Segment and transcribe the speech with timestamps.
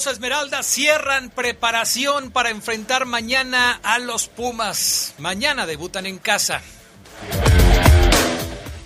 [0.00, 5.12] Los Esmeraldas cierran preparación para enfrentar mañana a los Pumas.
[5.18, 6.62] Mañana debutan en casa.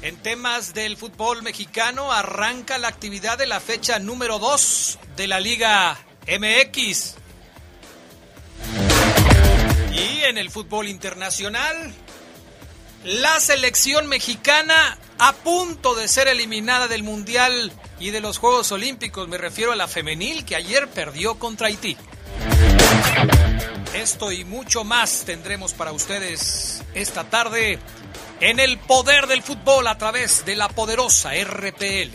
[0.03, 5.39] En temas del fútbol mexicano arranca la actividad de la fecha número 2 de la
[5.39, 7.15] Liga MX.
[9.93, 11.95] Y en el fútbol internacional,
[13.05, 19.29] la selección mexicana a punto de ser eliminada del Mundial y de los Juegos Olímpicos.
[19.29, 21.97] Me refiero a la femenil que ayer perdió contra Haití.
[23.95, 27.79] Esto y mucho más tendremos para ustedes esta tarde
[28.41, 32.11] en el poder del fútbol a través de la poderosa RPL.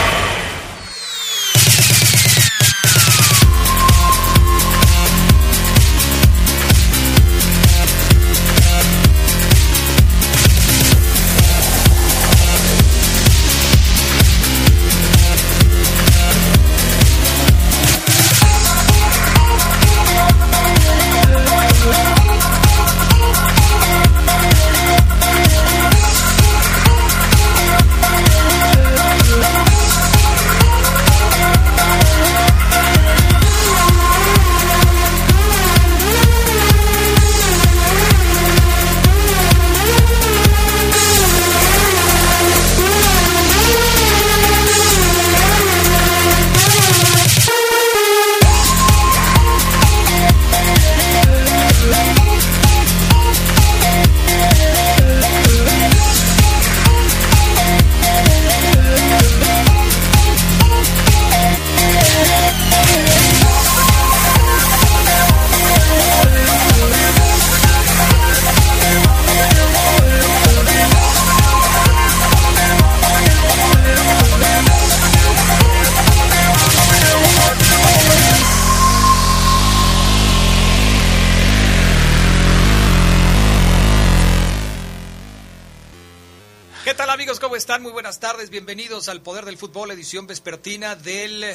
[87.81, 87.83] Están?
[87.83, 88.49] Muy buenas tardes.
[88.49, 91.45] Bienvenidos al Poder del Fútbol, edición vespertina del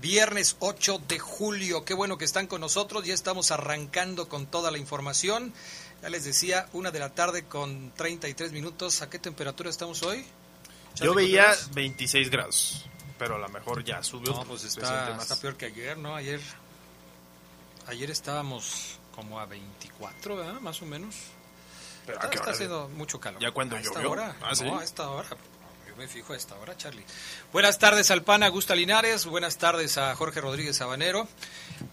[0.00, 1.84] viernes 8 de julio.
[1.84, 3.04] Qué bueno que están con nosotros.
[3.04, 5.52] Ya estamos arrancando con toda la información.
[6.02, 9.02] Ya les decía, una de la tarde con 33 minutos.
[9.02, 10.24] ¿A qué temperatura estamos hoy?
[10.96, 12.86] Yo veía 26 grados,
[13.18, 14.32] pero a lo mejor ya subió.
[14.32, 15.22] No, pues está, más.
[15.22, 16.14] está peor que ayer, ¿no?
[16.14, 16.40] Ayer,
[17.86, 20.60] ayer estábamos como a 24, ¿verdad?
[20.60, 21.14] Más o menos.
[22.08, 22.52] Pero ¿a está qué está hora?
[22.54, 23.40] haciendo mucho calor.
[23.40, 24.10] Ya cuando ¿A esta llovió.
[24.12, 24.36] hora?
[24.42, 24.64] Ah, ¿sí?
[24.64, 25.28] No, a esta hora.
[25.86, 27.04] Yo me fijo a esta hora, Charlie.
[27.52, 29.26] Buenas tardes al PAN Augusta Linares.
[29.26, 31.28] Buenas tardes a Jorge Rodríguez Sabanero.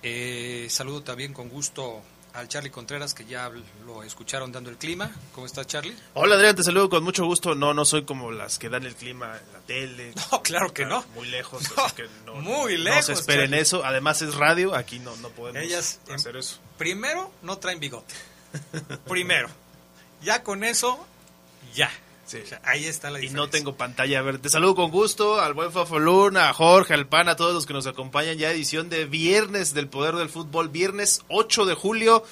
[0.04, 2.02] Eh, saludo también con gusto
[2.34, 3.50] al Charlie Contreras, que ya
[3.86, 5.10] lo escucharon dando el clima.
[5.34, 5.96] ¿Cómo estás, Charlie?
[6.16, 7.56] Hola, Adrián, te saludo con mucho gusto.
[7.56, 10.14] No, no soy como las que dan el clima en la tele.
[10.32, 11.04] No, claro que no.
[11.16, 13.62] Muy lejos, No, así que no, muy no lejos, se esperen Charlie.
[13.62, 13.84] eso.
[13.86, 16.60] Además es radio, aquí no, no podemos Ellas, em, hacer eso.
[16.78, 18.14] Primero, no traen bigote.
[19.08, 19.50] Primero.
[20.26, 21.06] Ya con eso,
[21.74, 21.90] ya.
[22.26, 22.40] Sí.
[22.44, 23.46] O sea, ahí está la Y diferencia.
[23.46, 24.18] no tengo pantalla.
[24.20, 27.54] A ver, te saludo con gusto al buen Fafolun, a Jorge, al Pan, a todos
[27.54, 28.38] los que nos acompañan.
[28.40, 30.70] Ya edición de viernes del Poder del Fútbol.
[30.70, 32.24] Viernes 8 de julio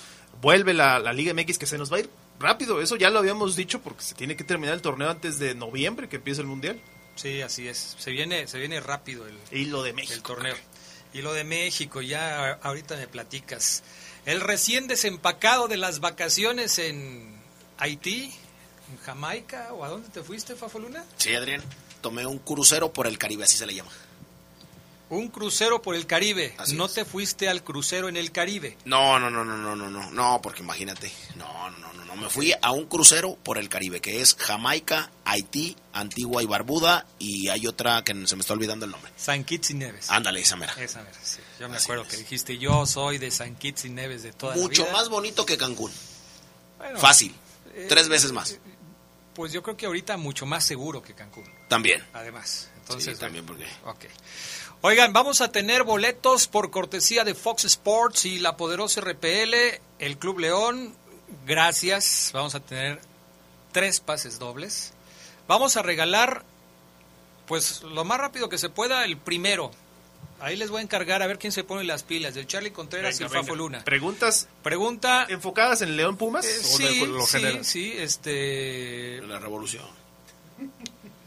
[0.42, 2.10] vuelve la, la Liga MX que se nos va a ir
[2.40, 2.82] rápido.
[2.82, 6.10] Eso ya lo habíamos dicho porque se tiene que terminar el torneo antes de noviembre
[6.10, 6.82] que empiece el Mundial.
[7.16, 7.96] Sí, así es.
[8.00, 10.16] Se viene, se viene rápido el, Y lo de México.
[10.16, 10.56] el torneo.
[11.14, 13.84] Y lo de México, ya ahorita me platicas.
[14.26, 17.32] El recién desempacado de las vacaciones en
[17.84, 18.32] Haití,
[18.92, 21.04] en Jamaica, o a dónde te fuiste, Fafoluna?
[21.18, 21.62] Sí, Adrián.
[22.00, 23.92] Tomé un crucero por el Caribe, así se le llama.
[25.10, 26.56] Un crucero por el Caribe.
[26.58, 26.94] Así no es.
[26.94, 28.78] te fuiste al crucero en el Caribe.
[28.86, 31.12] No, no, no, no, no, no, no, no, porque imagínate.
[31.36, 32.16] No, no, no, no.
[32.16, 37.06] Me fui a un crucero por el Caribe, que es Jamaica, Haití, Antigua y Barbuda,
[37.20, 39.12] y hay otra que se me está olvidando el nombre.
[39.18, 40.10] San Kitts y Neves.
[40.10, 40.74] Ándale, esa mera.
[40.80, 41.40] Esa, mera, sí.
[41.60, 42.10] Yo me Así acuerdo es.
[42.10, 44.98] que dijiste, yo soy de San Kitts y Neves de toda Mucho la vida.
[45.00, 45.92] más bonito que Cancún.
[46.78, 47.36] Bueno, Fácil.
[47.74, 48.60] Eh, Tres veces más.
[49.34, 52.04] Pues yo creo que ahorita mucho más seguro que Cancún, También.
[52.14, 52.70] además.
[52.78, 53.66] Entonces, sí, también porque...
[53.86, 54.06] Ok.
[54.82, 59.56] Oigan, vamos a tener boletos por cortesía de Fox Sports y la poderosa RPL,
[60.00, 60.94] el Club León.
[61.48, 62.32] Gracias.
[62.34, 63.00] Vamos a tener
[63.72, 64.92] tres pases dobles.
[65.48, 66.44] Vamos a regalar,
[67.48, 69.72] pues lo más rápido que se pueda, el primero.
[70.44, 73.18] Ahí les voy a encargar a ver quién se pone las pilas, del Charlie Contreras
[73.18, 73.56] Venga, y el Fafo.
[73.56, 73.86] Luna.
[73.86, 75.26] Preguntas Pregunta.
[75.30, 77.64] enfocadas en León Pumas eh, o de sí, lo sí, general.
[77.64, 79.22] sí, este.
[79.22, 79.86] La revolución.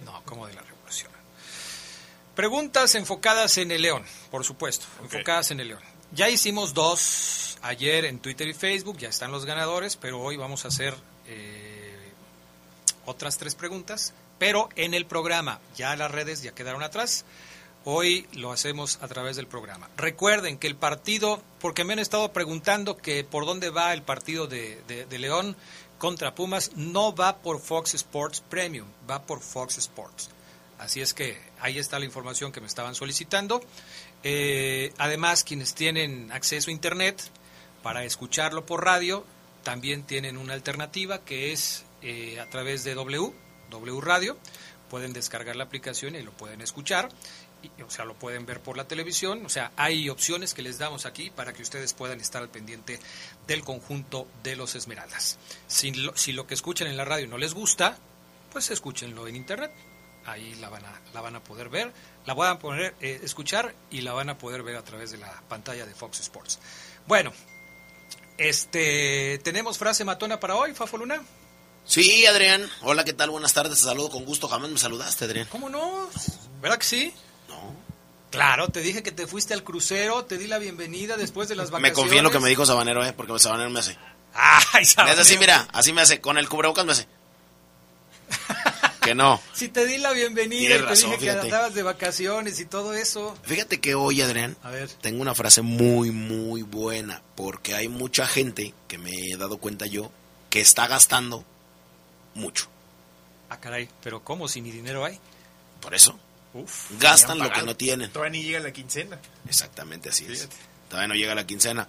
[0.04, 1.10] No, como de la revolución.
[2.34, 5.82] Preguntas enfocadas en el León, por supuesto, enfocadas en el León.
[6.12, 10.66] Ya hicimos dos ayer en Twitter y Facebook, ya están los ganadores, pero hoy vamos
[10.66, 10.94] a hacer
[11.26, 12.12] eh,
[13.06, 15.58] otras tres preguntas, pero en el programa.
[15.74, 17.24] Ya las redes ya quedaron atrás.
[17.88, 19.88] Hoy lo hacemos a través del programa.
[19.97, 24.49] Recuerden que el partido, porque me han estado preguntando que por dónde va el partido
[24.49, 25.55] de, León
[25.97, 30.31] contra Pumas, no va por Fox Sports Premium, va por Fox Sports.
[30.81, 33.61] Así es que ahí está la información que me estaban solicitando.
[34.25, 37.23] Eh, además, quienes tienen acceso a Internet
[37.85, 39.25] para escucharlo por radio,
[39.62, 43.33] también tienen una alternativa que es eh, a través de W,
[43.71, 44.37] W Radio.
[44.91, 47.11] Pueden descargar la aplicación y lo pueden escuchar.
[47.86, 49.44] O sea, lo pueden ver por la televisión.
[49.46, 52.98] O sea, hay opciones que les damos aquí para que ustedes puedan estar al pendiente
[53.46, 55.38] del conjunto de los Esmeraldas.
[55.66, 57.98] Si lo, si lo que escuchan en la radio no les gusta,
[58.52, 59.72] pues escúchenlo en Internet.
[60.24, 61.92] Ahí la van a, la van a poder ver,
[62.24, 65.18] la van a poder eh, escuchar y la van a poder ver a través de
[65.18, 66.58] la pantalla de Fox Sports.
[67.06, 67.32] Bueno,
[68.36, 71.22] este, ¿tenemos frase matona para hoy, Fafo Luna?
[71.84, 72.68] Sí, Adrián.
[72.82, 73.30] Hola, ¿qué tal?
[73.30, 73.78] Buenas tardes.
[73.78, 74.48] Te saludo con gusto.
[74.48, 75.46] Jamás me saludaste, Adrián.
[75.50, 76.10] ¿Cómo no?
[76.60, 77.14] ¿Verdad que sí?
[78.31, 81.67] Claro, te dije que te fuiste al crucero, te di la bienvenida después de las
[81.70, 81.99] Me vacaciones.
[81.99, 83.12] confío en lo que me dijo Sabanero, ¿eh?
[83.12, 83.96] Porque Sabanero me hace.
[84.34, 85.20] Ay, Me Sabanero.
[85.23, 85.69] hace así, mira.
[85.73, 86.20] Así me hace.
[86.20, 87.06] Con el cubrebocas me hace.
[89.00, 89.40] que no.
[89.55, 92.67] Si te di la bienvenida Tienes y te razón, dije que andabas de vacaciones y
[92.67, 93.37] todo eso.
[93.44, 94.90] Fíjate que hoy, Adrián, A ver.
[95.00, 97.23] tengo una frase muy, muy buena.
[97.37, 100.11] Porque hay mucha gente, que me he dado cuenta yo,
[100.50, 101.44] que está gastando
[102.35, 102.66] mucho.
[103.49, 104.49] Ah, caray, pero ¿cómo?
[104.49, 105.18] Si ni dinero hay.
[105.80, 106.18] Por eso,
[106.62, 106.90] Uf.
[106.98, 108.10] gastan lo que no tienen.
[108.10, 109.18] Todavía ni llega la quincena.
[109.48, 110.48] Exactamente así es.
[110.88, 111.86] Todavía no llega la quincena.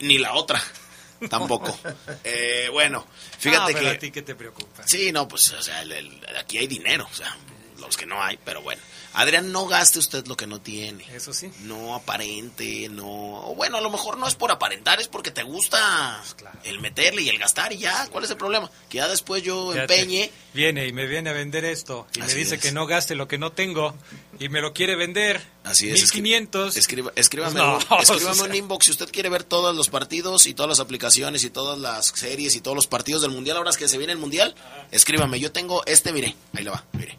[0.00, 0.62] Ni la otra.
[1.30, 1.78] Tampoco.
[2.24, 3.06] Eh, bueno,
[3.38, 3.88] fíjate Ah, pero que...
[3.88, 4.86] a ti qué te preocupa.
[4.86, 7.34] Sí, no, pues, o sea, el- el- aquí hay dinero, o sea,
[7.78, 8.82] los que no hay, pero bueno.
[9.18, 11.04] Adrián, no gaste usted lo que no tiene.
[11.14, 11.50] Eso sí.
[11.62, 13.52] No aparente, no...
[13.56, 16.58] Bueno, a lo mejor no es por aparentar, es porque te gusta Pues claro.
[16.64, 18.70] el meterle y el gastar y ya, ¿cuál es el problema?
[18.90, 20.30] Que ya después yo Fíjate, empeñe...
[20.52, 22.60] Viene y me viene a vender esto y Así me dice es.
[22.60, 23.94] que no gaste lo que no tengo
[24.38, 25.42] y me lo quiere vender.
[25.64, 25.94] Así es.
[25.94, 26.76] 1500.
[26.76, 28.44] Escriba, escríbame, no, un- escríbame o sea.
[28.44, 31.78] un inbox si usted quiere ver todos los partidos y todas las aplicaciones y todas
[31.78, 33.56] las series y todos los partidos del mundial.
[33.58, 34.54] Ahora es que se viene el mundial,
[34.90, 35.40] escríbame.
[35.40, 37.18] Yo tengo este, mire, ahí le va, mire.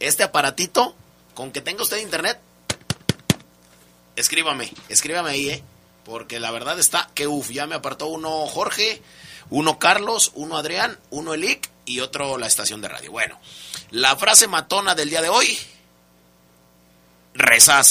[0.00, 0.94] Este aparatito,
[1.34, 2.40] con que tenga usted internet,
[4.16, 5.62] escríbame, escríbame ahí, eh.
[6.04, 9.02] Porque la verdad está que uff, ya me apartó uno Jorge,
[9.50, 13.12] uno Carlos, uno Adrián, uno Elic y otro la estación de radio.
[13.12, 13.38] Bueno,
[13.90, 15.58] la frase matona del día de hoy
[17.34, 17.82] reza.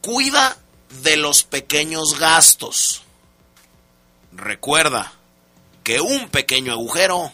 [0.00, 0.56] Cuida
[1.02, 3.02] de los pequeños gastos.
[4.32, 5.12] Recuerda
[5.82, 7.32] que un pequeño agujero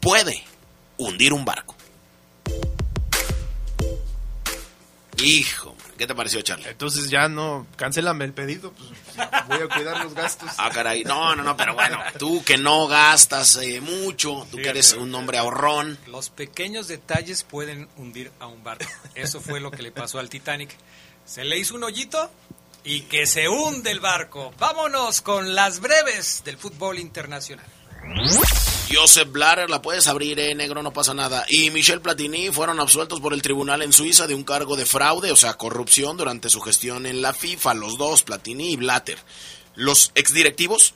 [0.00, 0.44] puede
[1.02, 1.74] hundir un barco.
[5.18, 6.68] Hijo, ¿Qué te pareció, Charlie?
[6.68, 8.90] Entonces ya no, cancélame el pedido, pues
[9.46, 10.50] voy a cuidar los gastos.
[10.58, 11.04] Ah, caray.
[11.04, 15.14] No, no, no, pero bueno, tú que no gastas eh, mucho, tú que eres un
[15.14, 15.96] hombre ahorrón.
[16.08, 18.84] Los pequeños detalles pueden hundir a un barco.
[19.14, 20.70] Eso fue lo que le pasó al Titanic.
[21.24, 22.32] Se le hizo un hoyito
[22.82, 24.52] y que se hunde el barco.
[24.58, 27.66] Vámonos con las breves del fútbol internacional.
[28.92, 31.46] Joseph Blatter, la puedes abrir, eh, negro, no pasa nada.
[31.48, 35.32] Y Michel Platini fueron absueltos por el tribunal en Suiza de un cargo de fraude,
[35.32, 39.18] o sea, corrupción durante su gestión en la FIFA, los dos, Platini y Blatter.
[39.74, 40.94] Los exdirectivos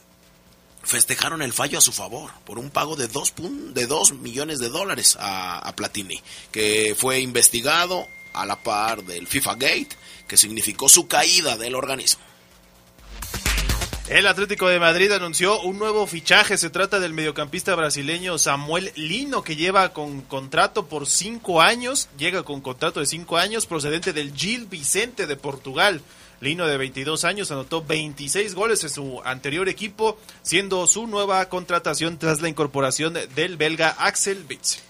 [0.83, 4.69] festejaron el fallo a su favor por un pago de dos, de dos millones de
[4.69, 6.23] dólares a Platini,
[6.53, 9.97] que fue investigado a la par del FIFA Gate,
[10.29, 12.21] que significó su caída del organismo.
[14.09, 16.57] El Atlético de Madrid anunció un nuevo fichaje.
[16.57, 22.09] Se trata del mediocampista brasileño Samuel Lino, que lleva con contrato por cinco años.
[22.17, 26.03] Llega con contrato de cinco años, procedente del Gil Vicente de Portugal.
[26.41, 32.17] Lino, de 22 años, anotó 26 goles en su anterior equipo, siendo su nueva contratación
[32.17, 34.83] tras la incorporación del belga Axel Witzel.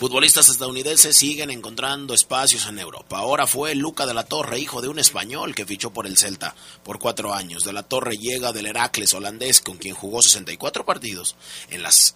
[0.00, 3.18] Futbolistas estadounidenses siguen encontrando espacios en Europa.
[3.18, 6.54] Ahora fue Luca de la Torre, hijo de un español que fichó por el Celta
[6.82, 7.64] por cuatro años.
[7.64, 11.36] De la Torre llega del Heracles holandés, con quien jugó 64 partidos
[11.68, 12.14] en las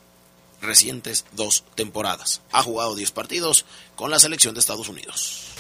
[0.63, 2.41] recientes dos temporadas.
[2.53, 5.54] Ha jugado 10 partidos con la selección de Estados Unidos.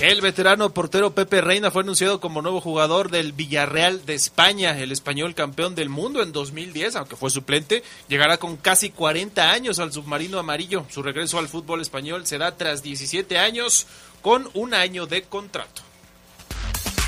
[0.00, 4.78] El veterano portero Pepe Reina fue anunciado como nuevo jugador del Villarreal de España.
[4.78, 9.78] El español campeón del mundo en 2010, aunque fue suplente, llegará con casi 40 años
[9.78, 10.86] al submarino amarillo.
[10.88, 13.86] Su regreso al fútbol español será tras 17 años
[14.22, 15.82] con un año de contrato.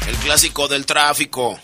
[0.07, 1.59] El clásico del tráfico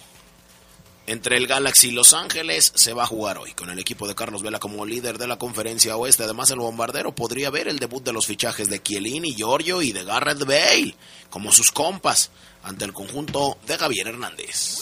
[1.08, 4.14] entre el Galaxy y Los Ángeles se va a jugar hoy con el equipo de
[4.14, 6.24] Carlos Vela como líder de la conferencia oeste.
[6.24, 10.04] Además, el bombardero podría ver el debut de los fichajes de Chiellini, Giorgio y de
[10.04, 10.94] Garrett Bale
[11.30, 12.30] como sus compas
[12.62, 14.80] ante el conjunto de Javier Hernández.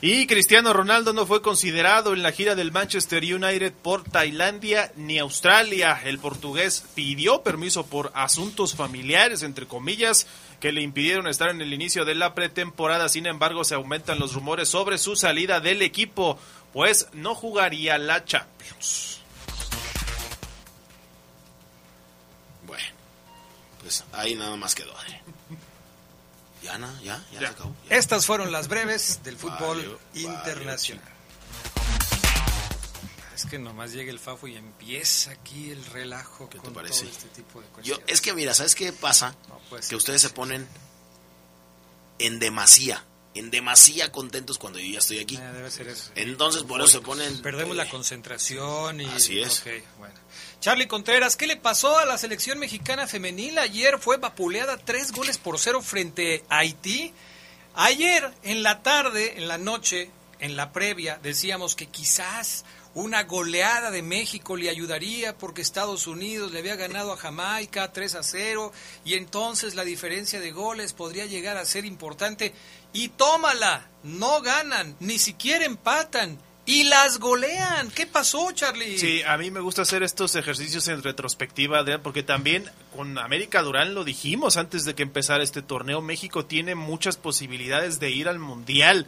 [0.00, 5.18] Y Cristiano Ronaldo no fue considerado en la gira del Manchester United por Tailandia ni
[5.18, 6.00] Australia.
[6.04, 10.26] El portugués pidió permiso por asuntos familiares, entre comillas,
[10.60, 13.08] que le impidieron estar en el inicio de la pretemporada.
[13.08, 16.38] Sin embargo, se aumentan los rumores sobre su salida del equipo,
[16.72, 19.20] pues no jugaría la Champions.
[22.66, 22.84] Bueno,
[23.80, 24.92] pues ahí nada más quedó.
[25.08, 25.20] ¿eh?
[26.62, 27.38] Ya, ya, ya, Ya.
[27.40, 27.74] se acabó.
[27.88, 27.96] Ya.
[27.96, 31.04] Estas fueron las breves del fútbol internacional.
[33.36, 37.02] Es que nomás llega el Fafo y empieza aquí el relajo ¿Qué te con parece?
[37.02, 38.04] todo este tipo de Yo, cuestiones.
[38.08, 39.36] es que mira, ¿sabes qué pasa?
[39.48, 40.66] No puede ser que ustedes se ponen
[42.18, 45.36] en demasía, en demasía contentos cuando yo ya estoy aquí.
[45.36, 46.12] Ah, debe ser eso.
[46.14, 47.42] Entonces por eso se ponen...
[47.42, 49.04] Perdemos la eh, concentración y...
[49.04, 49.62] Así es.
[49.98, 50.14] Bueno.
[50.60, 53.58] Charlie Contreras, ¿qué le pasó a la selección mexicana femenil?
[53.58, 57.12] Ayer fue vapuleada tres goles por cero frente a Haití.
[57.74, 62.64] Ayer, en la tarde, en la noche, en la previa, decíamos que quizás
[62.96, 68.14] una goleada de México le ayudaría porque Estados Unidos le había ganado a Jamaica 3
[68.14, 68.72] a 0
[69.04, 72.54] y entonces la diferencia de goles podría llegar a ser importante.
[72.94, 77.90] Y tómala, no ganan, ni siquiera empatan y las golean.
[77.90, 78.96] ¿Qué pasó, Charlie?
[78.98, 82.64] Sí, a mí me gusta hacer estos ejercicios en retrospectiva, Adrián, porque también
[82.96, 88.00] con América Durán lo dijimos antes de que empezara este torneo, México tiene muchas posibilidades
[88.00, 89.06] de ir al Mundial.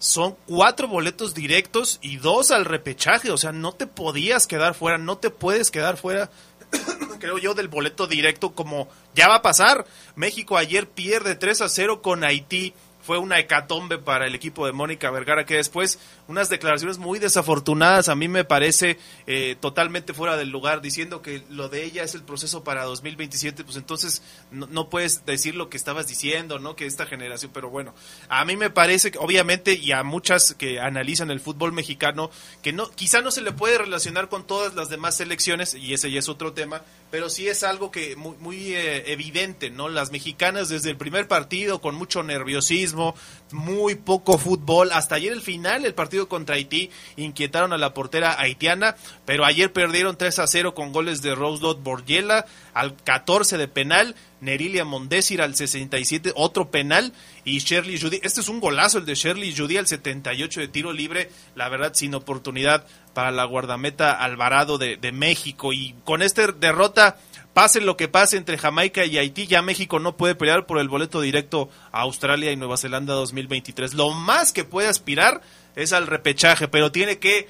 [0.00, 4.96] Son cuatro boletos directos y dos al repechaje, o sea, no te podías quedar fuera,
[4.96, 6.30] no te puedes quedar fuera,
[7.20, 9.84] creo yo, del boleto directo como ya va a pasar.
[10.16, 14.72] México ayer pierde 3 a 0 con Haití fue una hecatombe para el equipo de
[14.72, 15.98] Mónica Vergara, que después
[16.30, 21.42] unas declaraciones muy desafortunadas a mí me parece eh, totalmente fuera del lugar, diciendo que
[21.50, 24.22] lo de ella es el proceso para 2027, pues entonces
[24.52, 26.76] no, puedes decir lo que estabas diciendo, ¿no?
[26.76, 27.94] Que esta generación, pero bueno,
[28.28, 32.30] a mí me parece que obviamente y a muchas que analizan el fútbol mexicano,
[32.62, 36.12] que no, quizá no se le puede relacionar con todas las demás selecciones, y ese
[36.12, 39.88] ya es otro tema, pero sí es algo que muy, muy eh, evidente, ¿no?
[39.88, 43.16] Las mexicanas desde el primer partido con mucho nerviosismo,
[43.50, 48.38] muy poco fútbol, hasta ayer el final, el partido contra Haití, inquietaron a la portera
[48.38, 53.58] haitiana, pero ayer perdieron 3 a 0 con goles de Rose Dot Borgiela al 14
[53.58, 57.12] de penal, Nerilia Mondesir al 67, otro penal,
[57.44, 60.92] y Shirley Judy, este es un golazo el de Shirley Judy al 78 de tiro
[60.92, 66.46] libre, la verdad sin oportunidad para la guardameta Alvarado de, de México, y con esta
[66.52, 67.16] derrota
[67.52, 70.88] pase lo que pase entre Jamaica y Haití, ya México no puede pelear por el
[70.88, 73.94] boleto directo a Australia y Nueva Zelanda 2023.
[73.94, 75.42] Lo más que puede aspirar
[75.76, 77.48] es al repechaje, pero tiene que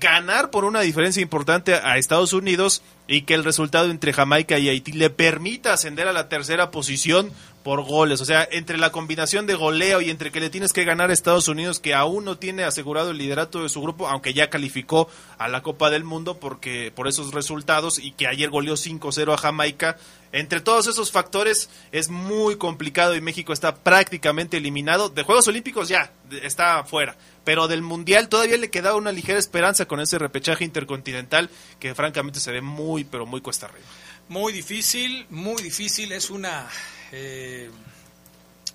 [0.00, 4.68] ganar por una diferencia importante a Estados Unidos y que el resultado entre Jamaica y
[4.68, 7.30] Haití le permita ascender a la tercera posición
[7.62, 8.20] por goles.
[8.20, 11.12] O sea, entre la combinación de goleo y entre que le tienes que ganar a
[11.12, 15.08] Estados Unidos, que aún no tiene asegurado el liderato de su grupo, aunque ya calificó
[15.38, 19.38] a la Copa del Mundo porque por esos resultados y que ayer goleó 5-0 a
[19.38, 19.96] Jamaica.
[20.32, 25.10] Entre todos esos factores es muy complicado y México está prácticamente eliminado.
[25.10, 26.10] De Juegos Olímpicos ya
[26.42, 31.50] está fuera, pero del Mundial todavía le queda una ligera esperanza con ese repechaje intercontinental
[31.78, 33.86] que francamente se ve muy, pero muy cuesta arriba.
[34.28, 36.12] Muy difícil, muy difícil.
[36.12, 36.68] Es una
[37.10, 37.70] eh,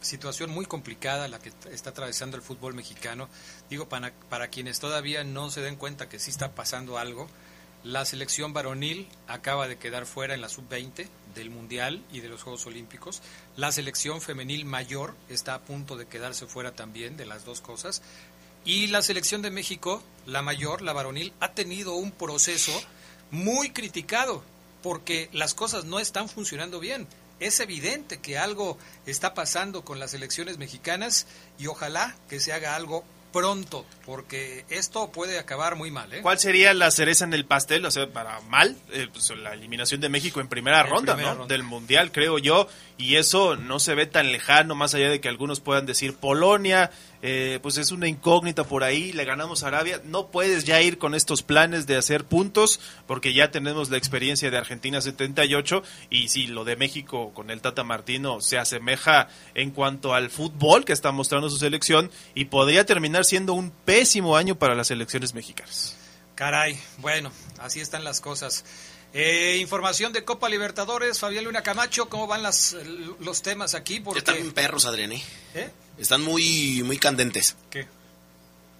[0.01, 3.30] situación muy complicada la que está atravesando el fútbol mexicano.
[3.70, 7.27] Digo, para, para quienes todavía no se den cuenta que sí está pasando algo,
[7.84, 12.44] la selección varonil acaba de quedar fuera en la sub-20 del Mundial y de los
[12.44, 13.22] Juegos Olímpicos.
[13.56, 18.01] La selección femenil mayor está a punto de quedarse fuera también de las dos cosas.
[18.66, 22.74] Y la selección de México, la mayor, la varonil, ha tenido un proceso
[23.32, 24.44] muy criticado
[24.88, 27.08] porque las cosas no están funcionando bien.
[27.41, 31.27] Es evidente que algo está pasando con las elecciones mexicanas
[31.60, 33.03] y ojalá que se haga algo
[33.34, 36.13] pronto, porque esto puede acabar muy mal.
[36.13, 36.22] ¿eh?
[36.22, 37.86] ¿Cuál sería la cereza en el pastel?
[37.86, 41.48] O sea, para mal, eh, pues, la eliminación de México en primera, ronda, ¿no?
[41.48, 45.27] del Mundial, creo yo, y eso no se ve tan lejano, más allá de que
[45.27, 46.91] algunos puedan decir Polonia,
[47.22, 50.98] eh, pues es una incógnita por ahí, le ganamos a Arabia, no puedes ya ir
[50.98, 56.30] con estos planes de hacer puntos, porque ya tenemos la experiencia de Argentina 78, y
[56.30, 60.94] si lo de México con el Tata Martino se asemeja en cuanto al fútbol que
[60.94, 65.98] está mostrando su selección, y podría terminar siendo un pésimo año para las elecciones mexicanas.
[66.36, 68.64] Caray, bueno, así están las cosas.
[69.14, 72.76] Eh, información de Copa Libertadores, Fabián Luna Camacho, ¿cómo van las,
[73.20, 74.00] los temas aquí?
[74.00, 74.20] Porque...
[74.20, 75.24] Están perros, Adrián, ¿eh?
[75.98, 77.56] Están muy, muy candentes.
[77.70, 77.88] ¿Qué?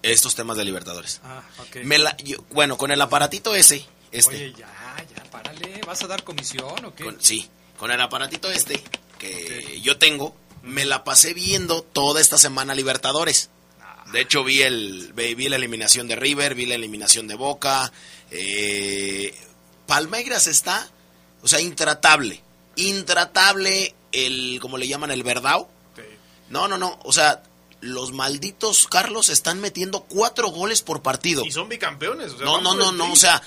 [0.04, 1.22] Estos temas de Libertadores.
[1.24, 1.78] Ah, ok.
[2.52, 4.36] bueno, con el aparatito ese, este.
[4.36, 4.68] Oye, ya,
[5.16, 5.82] ya, párale.
[5.86, 7.16] ¿Vas a dar comisión o qué?
[7.20, 8.82] sí, con el aparatito este
[9.18, 13.50] que yo tengo, me la pasé viendo toda esta semana Libertadores.
[13.82, 14.06] Ah.
[14.12, 17.92] De hecho, vi, el, vi la eliminación de River, vi la eliminación de Boca.
[18.32, 19.36] Eh,
[19.88, 20.88] Palmeiras está,
[21.42, 22.44] o sea, intratable.
[22.76, 25.70] Intratable el, como le llaman, el verdao.
[26.50, 27.00] No, no, no.
[27.04, 27.44] O sea,
[27.82, 31.46] los malditos Carlos están metiendo cuatro goles por partido.
[31.46, 32.34] Y son bicampeones.
[32.34, 33.12] O sea, no, no, no, no.
[33.12, 33.42] O sea,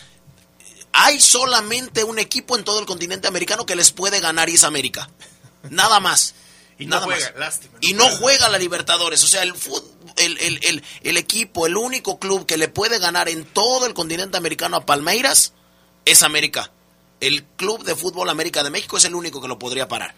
[0.92, 4.64] hay solamente un equipo en todo el continente americano que les puede ganar y es
[4.64, 5.10] América.
[5.68, 6.34] Nada más.
[6.80, 7.76] Y no juega, lástima.
[7.82, 9.22] y no juega la Libertadores.
[9.22, 9.52] O sea, el,
[10.16, 13.92] el, el, el, el equipo, el único club que le puede ganar en todo el
[13.92, 15.52] continente americano a Palmeiras
[16.06, 16.72] es América.
[17.20, 20.14] El Club de Fútbol América de México es el único que lo podría parar.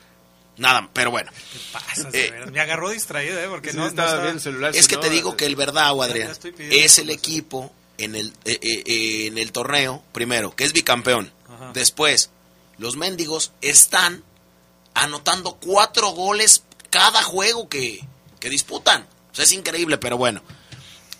[0.57, 1.31] Nada, pero bueno.
[2.13, 3.47] Eh, me agarró distraído, ¿eh?
[3.49, 4.77] Porque no, estaba bien el celular.
[4.77, 9.27] Es que te digo que el verdad, Adrián, es el equipo en el, eh, eh,
[9.27, 11.33] en el torneo, primero, que es bicampeón.
[11.75, 12.31] Después,
[12.79, 14.25] los mendigos están
[14.95, 18.01] anotando cuatro goles cada juego que,
[18.41, 19.07] que disputan.
[19.31, 20.43] O sea, es increíble, pero bueno.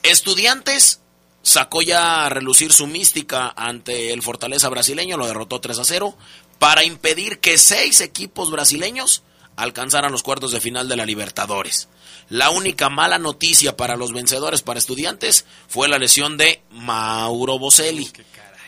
[0.03, 1.01] Estudiantes
[1.43, 6.17] sacó ya a relucir su mística ante el Fortaleza brasileño, lo derrotó 3 a 0,
[6.63, 9.25] para impedir que seis equipos brasileños
[9.57, 11.89] alcanzaran los cuartos de final de la Libertadores.
[12.29, 18.13] La única mala noticia para los vencedores, para estudiantes, fue la lesión de Mauro Boselli,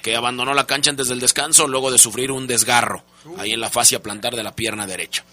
[0.03, 3.05] que abandonó la cancha antes del descanso luego de sufrir un desgarro
[3.39, 5.25] ahí en la fascia plantar de la pierna derecha.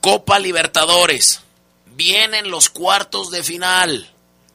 [0.00, 1.40] Copa Libertadores.
[1.96, 4.08] Vienen los cuartos de final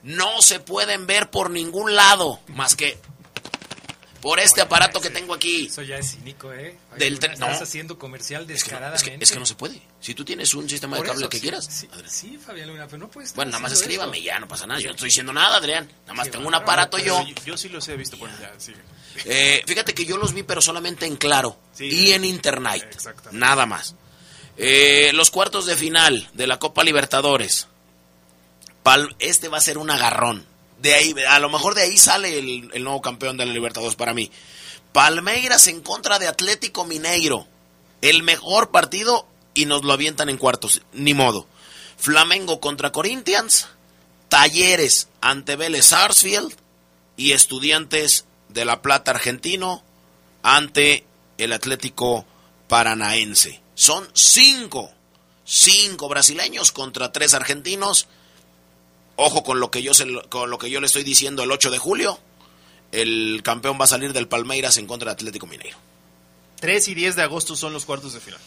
[0.04, 3.00] no se pueden ver por ningún lado más que
[4.24, 5.66] por este aparato que tengo aquí.
[5.66, 6.78] Eso ya es cínico, ¿eh?
[6.98, 9.22] Del Estás haciendo comercial descaradamente.
[9.22, 9.82] Es que, no se puede.
[10.00, 11.86] Si tú tienes un sistema de cable que quieras.
[12.08, 13.36] Sí, Fabián Luna, pero no puedes.
[13.36, 14.80] Bueno, nada más escríbame ya, no pasa nada.
[14.80, 15.92] Yo no estoy diciendo nada, Adrián.
[16.04, 17.22] Nada más tengo un aparato yo.
[17.46, 17.58] yo.
[17.58, 18.16] sí los he visto.
[18.16, 18.78] Bueno, ya, sigue.
[19.26, 22.98] Eh, fíjate que yo los vi, pero solamente en claro y en internet.
[23.32, 23.96] Nada más.
[24.56, 27.68] Eh, los cuartos de final de la Copa Libertadores
[29.20, 30.46] este va a ser un agarrón.
[30.84, 34.14] De ahí, a lo mejor de ahí sale el, nuevo campeón de la Libertadores para
[34.14, 34.30] mí.
[34.92, 37.48] Palmeiras en contra de Atlético Mineiro.
[38.02, 40.82] El mejor partido y nos lo avientan en cuartos.
[40.92, 41.48] Ni modo.
[41.96, 43.70] Flamengo contra Corinthians.
[44.28, 46.54] Talleres ante Vélez Sarsfield.
[47.16, 49.86] Y Estudiantes de La Plata argentino
[50.42, 51.06] ante
[51.38, 52.26] el Atlético
[52.68, 53.62] Paranaense.
[53.74, 54.92] Son cinco.
[55.46, 58.10] Cinco brasileños contra tres argentinos
[59.16, 61.70] Ojo con lo que yo se, con lo que yo le estoy diciendo el 8
[61.72, 62.20] de julio.
[62.92, 65.78] El campeón va a salir del Palmeiras en contra de Atlético Mineiro.
[66.60, 68.40] 3 y 10 de agosto son los cuartos de final.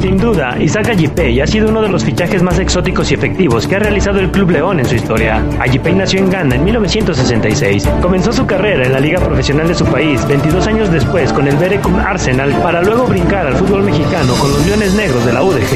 [0.01, 3.75] Sin duda, Isaac Ajipei ha sido uno de los fichajes más exóticos y efectivos que
[3.75, 5.43] ha realizado el Club León en su historia.
[5.59, 7.89] Ajipei nació en Ghana en 1966.
[8.01, 11.57] Comenzó su carrera en la liga profesional de su país 22 años después con el
[11.57, 15.69] Berecum Arsenal para luego brincar al fútbol mexicano con los Leones Negros de la UDG.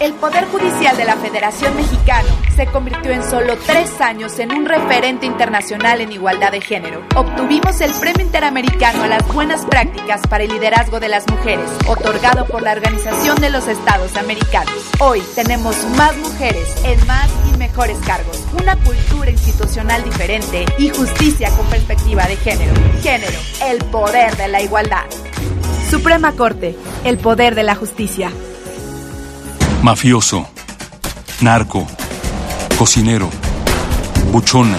[0.00, 4.64] El Poder Judicial de la Federación Mexicana se convirtió en solo tres años en un
[4.64, 7.02] referente internacional en igualdad de género.
[7.16, 12.46] Obtuvimos el Premio Interamericano a las Buenas Prácticas para el Liderazgo de las Mujeres, otorgado
[12.46, 14.72] por la Organización de los Estados Americanos.
[15.00, 21.50] Hoy tenemos más mujeres en más y mejores cargos, una cultura institucional diferente y justicia
[21.56, 22.74] con perspectiva de género.
[23.02, 25.04] Género, el poder de la igualdad.
[25.90, 28.30] Suprema Corte, el poder de la justicia.
[29.82, 30.46] Mafioso,
[31.40, 31.88] narco,
[32.78, 33.28] cocinero,
[34.30, 34.78] buchona,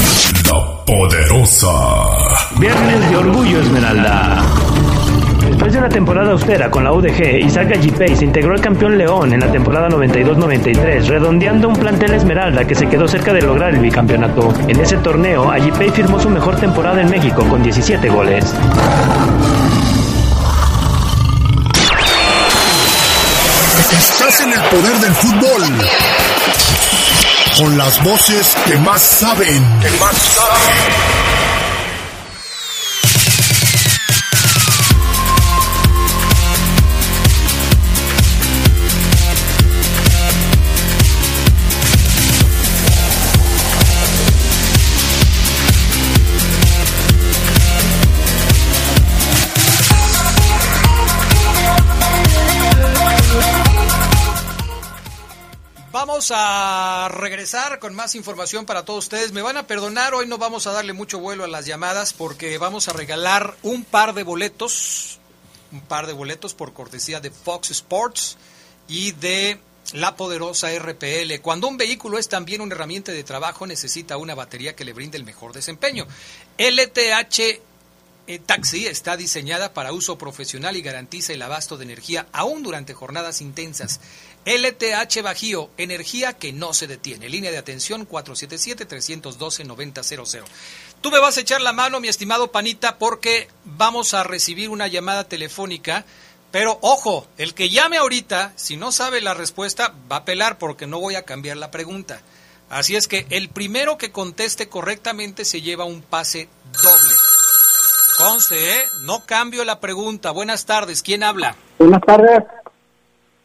[0.45, 1.67] la poderosa.
[2.59, 4.43] Viernes de Orgullo Esmeralda.
[5.47, 9.33] Después de una temporada austera con la UDG, Isaac Ajipei se integró al campeón León
[9.33, 13.79] en la temporada 92-93, redondeando un plantel Esmeralda que se quedó cerca de lograr el
[13.79, 14.53] bicampeonato.
[14.67, 18.53] En ese torneo, Ajipei firmó su mejor temporada en México con 17 goles.
[23.91, 26.10] Estás en el poder del fútbol.
[27.61, 29.79] Con las voces que más saben.
[29.81, 31.11] Que más saben.
[55.91, 56.31] Vamos
[57.05, 59.31] a regresar con más información para todos ustedes.
[59.31, 62.59] Me van a perdonar, hoy no vamos a darle mucho vuelo a las llamadas porque
[62.59, 65.19] vamos a regalar un par de boletos,
[65.71, 68.37] un par de boletos por cortesía de Fox Sports
[68.87, 69.59] y de
[69.93, 71.41] la poderosa RPL.
[71.41, 75.17] Cuando un vehículo es también una herramienta de trabajo, necesita una batería que le brinde
[75.17, 76.05] el mejor desempeño.
[76.59, 77.61] LTH
[78.27, 82.93] eh, Taxi está diseñada para uso profesional y garantiza el abasto de energía aún durante
[82.93, 83.99] jornadas intensas.
[84.45, 87.29] LTH Bajío, energía que no se detiene.
[87.29, 90.43] Línea de atención 477-312-9000.
[91.01, 94.87] Tú me vas a echar la mano, mi estimado Panita, porque vamos a recibir una
[94.87, 96.05] llamada telefónica.
[96.51, 100.87] Pero ojo, el que llame ahorita, si no sabe la respuesta, va a pelar porque
[100.87, 102.21] no voy a cambiar la pregunta.
[102.69, 106.49] Así es que el primero que conteste correctamente se lleva un pase
[106.81, 107.15] doble.
[108.17, 108.85] Conste, ¿eh?
[109.03, 110.31] No cambio la pregunta.
[110.31, 111.03] Buenas tardes.
[111.03, 111.55] ¿Quién habla?
[111.79, 112.43] Buenas tardes.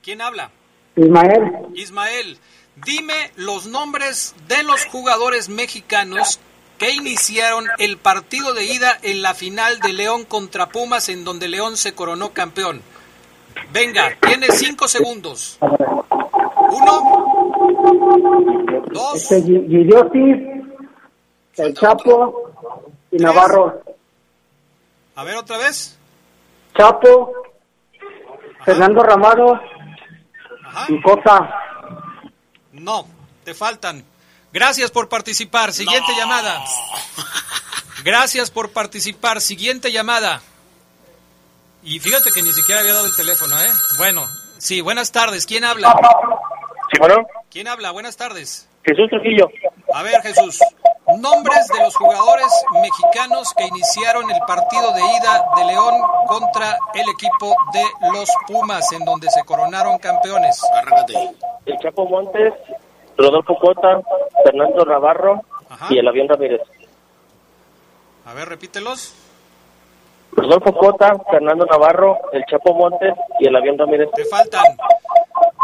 [0.02, 0.50] ¿Quién habla?
[0.96, 1.52] Ismael.
[1.74, 2.38] Ismael,
[2.85, 6.40] dime los nombres de los jugadores mexicanos
[6.78, 11.48] que iniciaron el partido de ida en la final de León contra Pumas en donde
[11.48, 12.82] León se coronó campeón.
[13.72, 15.59] Venga, tienes cinco segundos.
[15.61, 17.24] Uno,
[18.90, 19.14] dos.
[19.16, 20.37] Este, Guidiotis,
[21.56, 22.52] El Chapo
[23.11, 23.82] y Navarro.
[25.14, 25.98] A ver otra vez.
[26.76, 27.32] Chapo,
[28.64, 29.61] Fernando Ramado
[30.88, 31.50] y Cosa.
[32.72, 33.06] No,
[33.44, 34.04] te faltan.
[34.52, 35.72] Gracias por participar.
[35.72, 36.62] Siguiente llamada.
[38.04, 39.40] Gracias por participar.
[39.40, 40.40] Siguiente llamada.
[41.82, 43.70] Y fíjate que ni siquiera había dado el teléfono, ¿eh?
[43.98, 44.26] Bueno,
[44.58, 45.46] sí, buenas tardes.
[45.46, 45.94] ¿Quién habla?
[46.92, 47.26] Sí, bueno.
[47.50, 47.90] ¿Quién habla?
[47.90, 48.68] Buenas tardes.
[48.84, 49.48] Jesús Trujillo.
[49.94, 50.58] A ver, Jesús.
[51.06, 52.46] Nombres de los jugadores
[52.82, 55.94] mexicanos que iniciaron el partido de ida de León
[56.26, 60.60] contra el equipo de los Pumas, en donde se coronaron campeones.
[61.64, 62.54] El Chapo Montes,
[63.16, 64.00] Rodolfo Cota,
[64.44, 65.42] Fernando Navarro
[65.90, 66.62] y el Avión Ramírez.
[68.24, 69.14] A ver, repítelos.
[70.32, 74.10] Rodolfo Cota, Fernando Navarro, el Chapo Montes y el Avión Ramírez.
[74.12, 74.64] Te faltan.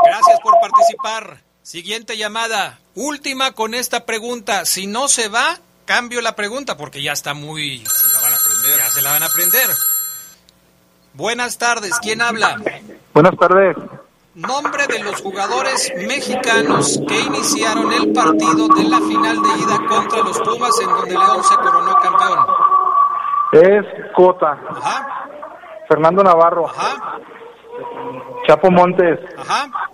[0.05, 1.52] Gracias por participar.
[1.62, 2.81] Siguiente llamada.
[2.96, 4.64] Última con esta pregunta.
[4.64, 7.87] Si no se va, cambio la pregunta porque ya está muy...
[7.87, 8.79] Se la van a aprender.
[8.79, 9.70] Ya se la van a aprender.
[11.14, 11.98] Buenas tardes.
[12.01, 12.57] ¿Quién habla?
[13.14, 13.77] Buenas tardes.
[14.35, 20.18] Nombre de los jugadores mexicanos que iniciaron el partido de la final de ida contra
[20.20, 22.38] los Pumas en donde León se coronó campeón.
[23.53, 23.85] Es
[24.16, 24.59] Cota.
[24.68, 25.29] Ajá.
[25.87, 26.66] Fernando Navarro.
[26.68, 27.18] Ajá.
[28.48, 29.20] Chapo Montes.
[29.38, 29.91] Ajá.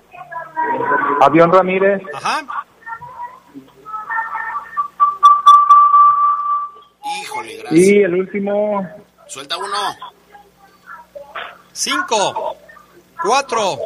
[1.21, 2.03] Avión Ramírez.
[2.15, 2.45] Ajá.
[7.21, 7.87] Híjole, gracias.
[7.87, 8.89] Y el último.
[9.27, 9.67] Suelta uno.
[11.73, 12.57] Cinco.
[13.23, 13.79] Cuatro.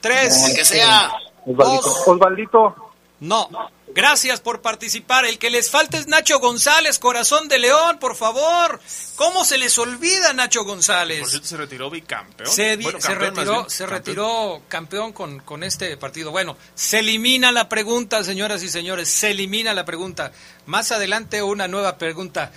[0.00, 0.48] Tres.
[0.50, 1.10] El que sea.
[1.44, 2.10] Osvaldito.
[2.10, 2.76] Osvaldito.
[3.20, 3.48] No.
[3.96, 5.24] Gracias por participar.
[5.24, 8.78] El que les falta es Nacho González, corazón de león, por favor.
[9.16, 11.20] ¿Cómo se les olvida Nacho González?
[11.20, 12.52] Por cierto, se retiró bicampeón.
[12.52, 13.88] Se, Bueno, retiró, se Campeón.
[13.88, 16.30] retiró campeón con, con este partido.
[16.30, 20.30] Bueno, se elimina la pregunta, señoras y señores, se elimina la pregunta.
[20.66, 22.52] Más adelante una nueva pregunta.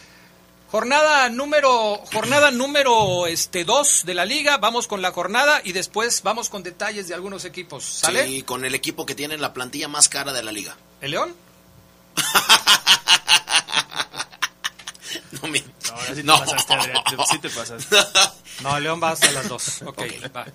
[0.70, 6.22] Jornada número jornada número este 2 de la liga, vamos con la jornada y después
[6.22, 8.28] vamos con detalles de algunos equipos, ¿sale?
[8.28, 10.76] Sí, con el equipo que tiene la plantilla más cara de la liga.
[11.02, 11.36] ¿El León?
[15.32, 15.60] No, me...
[15.60, 16.40] No, ahora sí te No.
[16.40, 17.04] pasaste, Adrián.
[17.30, 17.96] Sí te pasaste.
[18.62, 19.84] No, el León va hasta las 2.
[19.86, 20.02] Ok,
[20.36, 20.46] va.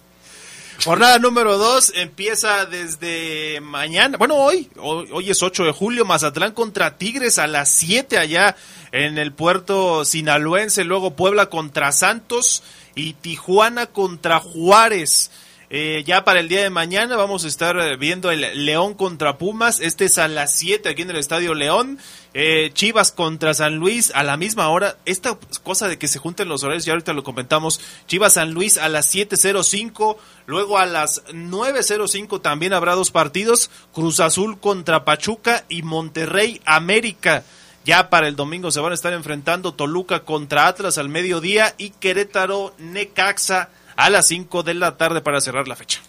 [0.85, 4.19] Jornada número 2 empieza desde mañana.
[4.19, 6.05] Bueno, hoy, hoy, hoy es 8 de julio.
[6.05, 8.57] Mazatlán contra Tigres a las 7 allá
[8.93, 10.85] en el puerto sinaloense.
[10.85, 12.63] Luego Puebla contra Santos
[12.95, 15.31] y Tijuana contra Juárez.
[15.71, 19.39] Eh, ya para el día de mañana vamos a estar eh, viendo el León contra
[19.39, 19.81] Pumas.
[19.81, 21.99] Este es a las 7 aquí en el Estadio León.
[22.35, 24.97] Eh, Chivas contra San Luis a la misma hora.
[25.05, 27.81] Esta cosa de que se junten los horarios, ya ahorita lo comentamos.
[28.07, 30.17] Chivas San Luis a las 7.05.
[30.47, 33.71] Luego a las 9.05 también habrá dos partidos.
[33.93, 37.45] Cruz Azul contra Pachuca y Monterrey América.
[37.85, 41.91] Ya para el domingo se van a estar enfrentando Toluca contra Atlas al mediodía y
[41.91, 46.01] Querétaro Necaxa a las 5 de la tarde para cerrar la fecha.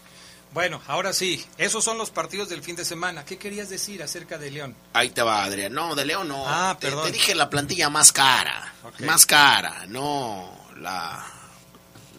[0.56, 3.26] Bueno, ahora sí, esos son los partidos del fin de semana.
[3.26, 4.74] ¿Qué querías decir acerca de León?
[4.93, 5.74] Ahí te va, Adrián.
[5.74, 6.45] No, de León no.
[6.48, 7.08] Ah, perdón.
[7.08, 8.74] te dije la plantilla más cara.
[9.00, 11.26] Más cara, no la.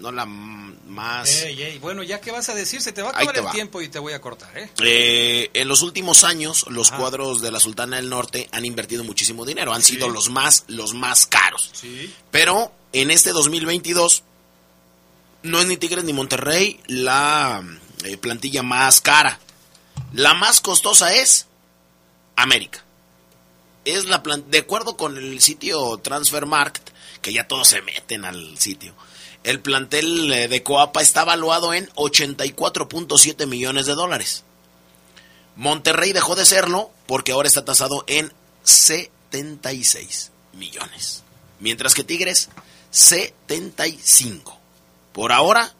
[0.00, 1.30] No la más.
[1.44, 3.52] Ey, ey, bueno, ya que vas a decir, se te va a acabar el va.
[3.52, 4.68] tiempo y te voy a cortar, ¿eh?
[4.84, 9.46] Eh, en los últimos años, los cuadros de la Sultana del Norte han invertido muchísimo
[9.46, 9.72] dinero.
[9.72, 11.70] Han sido los más, los más caros.
[11.72, 12.14] Sí.
[12.30, 14.24] Pero en este 2022
[15.46, 17.62] no es ni Tigres ni Monterrey la
[18.04, 19.38] eh, plantilla más cara.
[20.12, 21.46] La más costosa es
[22.36, 22.84] América.
[23.84, 26.90] Es la de acuerdo con el sitio Transfermarkt,
[27.22, 28.94] que ya todos se meten al sitio.
[29.44, 34.42] El plantel eh, de Coapa está valuado en 84.7 millones de dólares.
[35.54, 38.32] Monterrey dejó de serlo porque ahora está tasado en
[38.64, 41.22] 76 millones.
[41.60, 42.50] Mientras que Tigres,
[42.90, 44.55] 75.
[45.16, 45.72] Por ahora,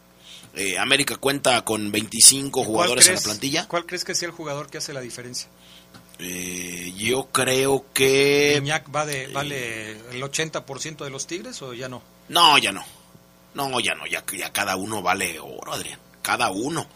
[0.55, 3.69] eh, América cuenta con 25 jugadores en la plantilla.
[3.69, 5.51] ¿Cuál crees que sea el jugador que hace la diferencia?
[6.19, 8.57] Eh, yo creo que...
[8.57, 12.03] ¿Iñak va de, vale el 80% de los Tigres o ya no?
[12.31, 12.83] No, ya no.
[13.53, 14.07] No, ya no.
[14.07, 16.01] Ya, ya cada uno vale oro, Adrián.
[16.23, 16.87] Cada uno.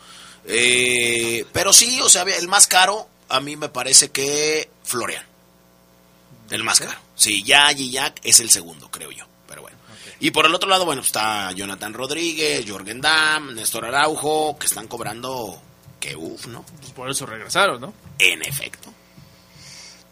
[0.46, 5.26] Eh, pero sí, o sea, el más caro a mí me parece que Florian.
[6.48, 6.98] El más caro.
[7.16, 9.26] Sí, ya Gignac es el segundo, creo yo.
[10.20, 14.86] Y por el otro lado, bueno, está Jonathan Rodríguez, Jorgen Damm, Néstor Araujo, que están
[14.86, 15.60] cobrando
[15.98, 16.64] que uff, ¿no?
[16.80, 17.94] Pues por eso regresaron, ¿no?
[18.18, 18.92] En efecto.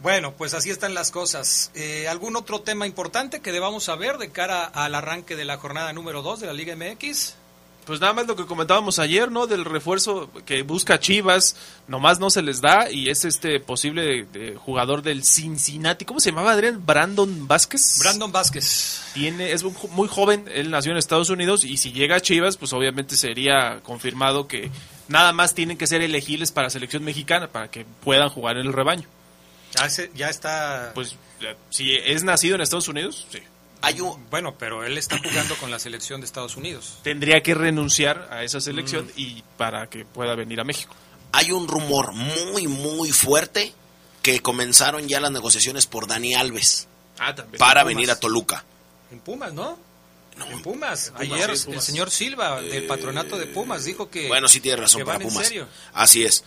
[0.01, 1.71] Bueno, pues así están las cosas.
[1.75, 5.93] Eh, ¿Algún otro tema importante que debamos saber de cara al arranque de la jornada
[5.93, 7.35] número 2 de la Liga MX?
[7.89, 9.47] Pues nada más lo que comentábamos ayer, ¿no?
[9.47, 11.57] Del refuerzo que busca Chivas,
[11.89, 16.05] nomás no se les da y es este posible de- jugador del Cincinnati.
[16.05, 16.85] ¿Cómo se llamaba Adrián?
[16.85, 17.99] Brandon Vázquez.
[18.01, 19.01] Brandon Vázquez.
[19.15, 22.73] Tiene, es muy joven, él nació en Estados Unidos y si llega a Chivas, pues
[22.75, 24.71] obviamente sería confirmado que
[25.09, 28.73] nada más tienen que ser elegibles para selección mexicana para que puedan jugar en el
[28.75, 29.09] rebaño.
[29.75, 30.93] Ya, ese- ya está...
[30.95, 33.39] Pues eh, si es nacido en Estados Unidos, sí.
[33.81, 34.29] Hay un...
[34.31, 36.99] Bueno, pero él está jugando con la selección de Estados Unidos.
[37.03, 39.11] Tendría que renunciar a esa selección mm.
[39.17, 40.95] y para que pueda venir a México.
[41.33, 43.73] Hay un rumor muy, muy fuerte
[44.23, 46.89] que comenzaron ya las negociaciones por Dani Alves
[47.19, 48.65] ah, para venir a Toluca.
[49.11, 49.79] En Pumas, ¿no?
[50.47, 51.13] en Pumas.
[51.17, 54.29] Ayer el señor Silva del patronato de Pumas dijo que.
[54.29, 55.53] Bueno, sí tiene razón para Pumas.
[55.93, 56.45] Así es.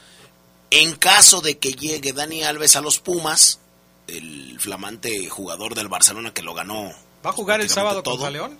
[0.69, 3.59] En caso de que llegue Dani Alves a los Pumas,
[4.07, 6.93] el flamante jugador del Barcelona que lo ganó.
[7.25, 8.57] ¿Va a jugar el sábado todo, contra León?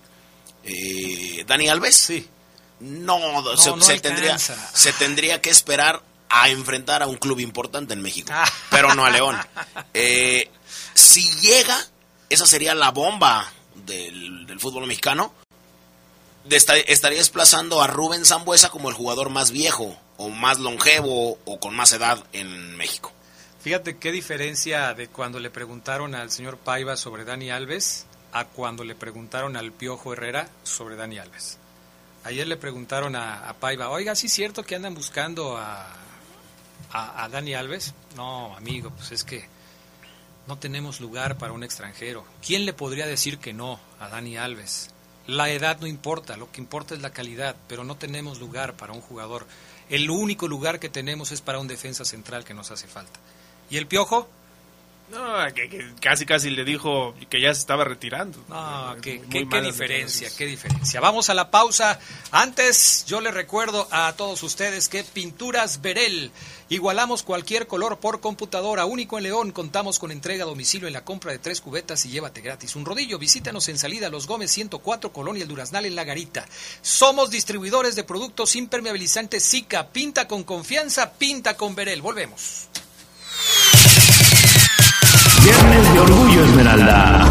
[0.64, 1.96] Eh, ¿Dani Alves?
[1.96, 2.28] Sí.
[2.80, 3.20] No,
[3.58, 8.50] se, tendría, se tendría que esperar a enfrentar a un club importante en México, ah.
[8.70, 9.38] pero no a León.
[9.94, 10.50] Eh,
[10.94, 11.78] si llega,
[12.30, 15.34] esa sería la bomba del, fútbol mexicano,
[16.50, 21.76] estaría desplazando a Rubén Zambuesa como el jugador más viejo o más longevo o con
[21.76, 23.12] más edad en México.
[23.62, 28.84] Fíjate qué diferencia de cuando le preguntaron al señor Paiva sobre Dani Alves a cuando
[28.84, 31.58] le preguntaron al Piojo Herrera sobre Dani Alves.
[32.24, 35.88] Ayer le preguntaron a, Paiva, oiga, ¿sí es cierto que andan buscando a,
[36.92, 37.94] a, a Dani Alves?
[38.16, 39.46] No, amigo, pues es que
[40.48, 42.26] no tenemos lugar para un extranjero.
[42.46, 44.90] ¿Quién le podría decir que no a Dani Alves?
[45.28, 48.94] La edad no importa, lo que importa es la calidad, pero no tenemos lugar para
[48.94, 49.46] un jugador.
[49.90, 53.20] El único lugar que tenemos es para un defensa central que nos hace falta.
[53.70, 54.28] ¿Y el Piojo?
[55.12, 58.42] No, que, casi casi le dijo que ya se estaba retirando.
[58.48, 59.22] No, qué,
[59.62, 61.02] diferencia, qué diferencia.
[61.02, 62.00] Vamos a la pausa.
[62.32, 66.32] Antes, yo le recuerdo a todos ustedes que Pinturas Verel.
[66.70, 69.52] Igualamos cualquier color por computadora, único en León.
[69.52, 72.86] Contamos con entrega a domicilio en la compra de tres cubetas y llévate gratis un
[72.86, 73.20] rodillo.
[73.20, 76.48] Visítanos en salida Los Gómez 104, Colonia El Duraznal en La Garita.
[76.82, 79.90] Somos distribuidores de productos impermeabilizantes Zika.
[79.90, 82.02] Pinta con confianza, pinta con Verel.
[82.02, 82.70] Volvemos.
[85.44, 87.26] Viernes de Orgullo Esmeralda.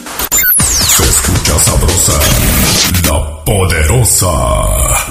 [1.02, 2.12] escucha sabrosa,
[3.04, 4.32] la poderosa.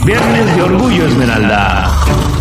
[0.06, 2.35] Viernes de Orgullo Esmeralda.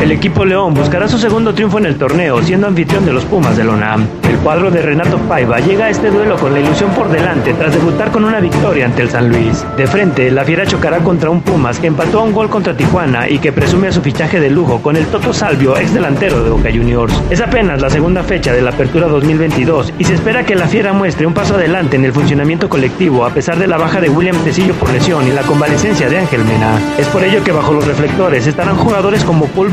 [0.00, 3.56] El equipo León buscará su segundo triunfo en el torneo, siendo anfitrión de los Pumas
[3.56, 4.06] de Lonam.
[4.28, 7.72] El cuadro de Renato Paiva llega a este duelo con la ilusión por delante tras
[7.72, 9.64] debutar con una victoria ante el San Luis.
[9.76, 13.28] De frente, la Fiera chocará contra un Pumas que empató a un gol contra Tijuana
[13.28, 16.50] y que presume a su fichaje de lujo con el Toto Salvio, ex delantero de
[16.50, 17.22] Boca Juniors.
[17.30, 20.92] Es apenas la segunda fecha de la apertura 2022 y se espera que la Fiera
[20.92, 24.36] muestre un paso adelante en el funcionamiento colectivo a pesar de la baja de William
[24.44, 26.78] Tecillo por lesión y la convalecencia de Ángel Mena.
[26.98, 29.70] Es por ello que bajo los reflectores estarán jugadores como Paul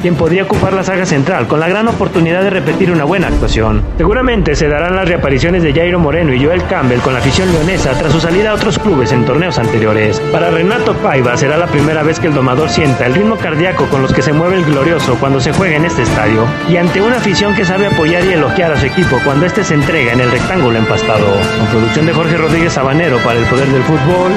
[0.00, 3.82] quien podría ocupar la saga central, con la gran oportunidad de repetir una buena actuación.
[3.96, 7.92] Seguramente se darán las reapariciones de Jairo Moreno y Joel Campbell con la afición leonesa
[7.92, 10.20] tras su salida a otros clubes en torneos anteriores.
[10.32, 14.02] Para Renato Paiva será la primera vez que el domador sienta el ritmo cardíaco con
[14.02, 17.16] los que se mueve el glorioso cuando se juega en este estadio, y ante una
[17.16, 20.30] afición que sabe apoyar y elogiar a su equipo cuando éste se entrega en el
[20.30, 21.26] rectángulo empastado.
[21.58, 24.32] Con producción de Jorge Rodríguez Sabanero para el Poder del Fútbol,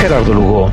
[0.00, 0.72] Gerardo Lugo.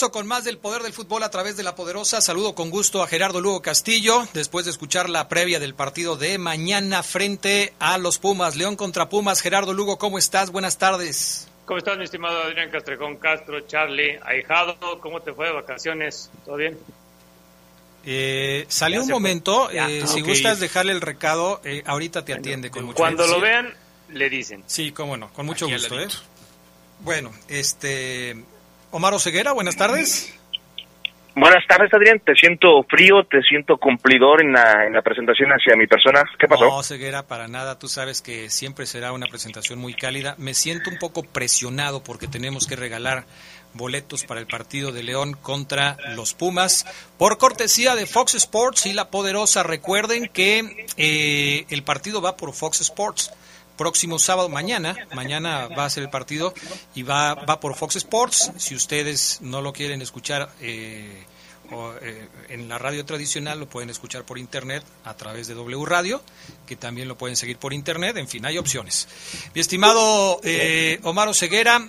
[0.00, 2.22] Regreso con más del poder del fútbol a través de la poderosa.
[2.22, 6.38] Saludo con gusto a Gerardo Lugo Castillo, después de escuchar la previa del partido de
[6.38, 8.56] mañana frente a los Pumas.
[8.56, 9.42] León contra Pumas.
[9.42, 10.52] Gerardo Lugo, ¿cómo estás?
[10.52, 11.48] Buenas tardes.
[11.66, 14.78] ¿Cómo estás, mi estimado Adrián Castrejón Castro, Charlie, ahijado?
[15.00, 16.30] ¿Cómo te fue de vacaciones?
[16.46, 16.78] ¿Todo bien?
[18.06, 22.86] Eh, salió un momento, eh, si gustas dejarle el recado, eh, ahorita te atiende con
[22.86, 23.74] mucho Cuando lo vean,
[24.08, 24.64] le dicen.
[24.66, 26.00] Sí, cómo no, con mucho gusto.
[26.00, 26.08] ¿eh?
[27.00, 28.44] Bueno, este
[28.90, 30.36] Omar Oseguera, buenas tardes.
[31.36, 32.20] Buenas tardes, Adrián.
[32.20, 36.22] Te siento frío, te siento cumplidor en la, en la presentación hacia mi persona.
[36.38, 36.64] ¿Qué pasó?
[36.64, 37.78] No, Ceguera, para nada.
[37.78, 40.34] Tú sabes que siempre será una presentación muy cálida.
[40.38, 43.24] Me siento un poco presionado porque tenemos que regalar
[43.74, 46.84] boletos para el partido de León contra los Pumas.
[47.16, 52.52] Por cortesía de Fox Sports y La Poderosa, recuerden que eh, el partido va por
[52.52, 53.32] Fox Sports
[53.80, 56.52] próximo sábado, mañana, mañana va a ser el partido
[56.94, 58.52] y va, va por Fox Sports.
[58.58, 61.24] Si ustedes no lo quieren escuchar eh,
[62.02, 66.20] eh, en la radio tradicional, lo pueden escuchar por internet a través de W Radio,
[66.66, 68.18] que también lo pueden seguir por internet.
[68.18, 69.08] En fin, hay opciones.
[69.54, 71.88] Mi estimado eh, Omar Ceguera,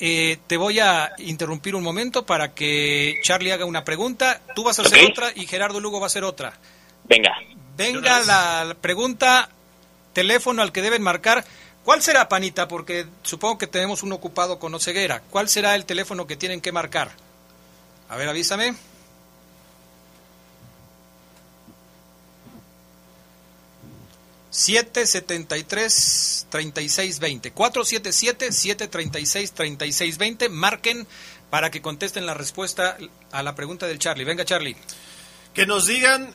[0.00, 4.40] eh, te voy a interrumpir un momento para que Charlie haga una pregunta.
[4.54, 6.58] Tú vas a hacer otra y Gerardo Lugo va a hacer otra.
[7.04, 7.32] Venga.
[7.76, 9.50] Venga la pregunta
[10.12, 11.44] teléfono al que deben marcar.
[11.84, 12.68] ¿Cuál será, Panita?
[12.68, 15.22] Porque supongo que tenemos un ocupado con Oceguera.
[15.30, 17.12] ¿Cuál será el teléfono que tienen que marcar?
[18.08, 18.74] A ver, avísame.
[24.50, 29.52] Siete setenta y tres treinta y seis veinte cuatro siete siete siete treinta y seis
[29.52, 31.06] treinta y seis veinte marquen
[31.50, 32.96] para que contesten la respuesta
[33.30, 34.24] a la pregunta del Charlie.
[34.24, 34.76] Venga, Charlie.
[35.54, 36.34] Que nos digan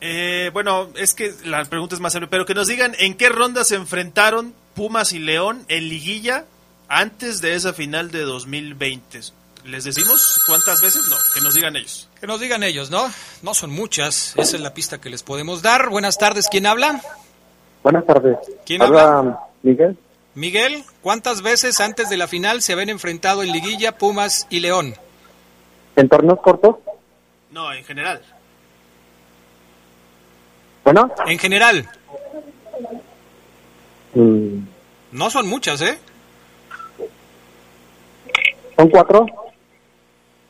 [0.00, 3.28] eh, bueno, es que la pregunta es más simple, pero que nos digan en qué
[3.28, 6.44] ronda se enfrentaron Pumas y León en liguilla
[6.88, 9.20] antes de esa final de 2020.
[9.64, 11.08] ¿Les decimos cuántas veces?
[11.10, 12.08] No, que nos digan ellos.
[12.20, 13.10] Que nos digan ellos, ¿no?
[13.42, 15.90] No son muchas, esa es la pista que les podemos dar.
[15.90, 17.02] Buenas tardes, ¿quién habla?
[17.82, 18.38] Buenas tardes.
[18.64, 19.18] ¿Quién habla?
[19.18, 19.38] habla?
[19.62, 19.98] Miguel.
[20.34, 24.94] Miguel, ¿cuántas veces antes de la final se habían enfrentado en liguilla Pumas y León?
[25.96, 26.76] ¿En torneos cortos?
[27.50, 28.22] No, en general.
[30.90, 31.14] Bueno.
[31.26, 31.86] En general.
[34.14, 34.60] Mm.
[35.12, 35.98] No son muchas, ¿eh?
[38.74, 39.26] ¿Son cuatro?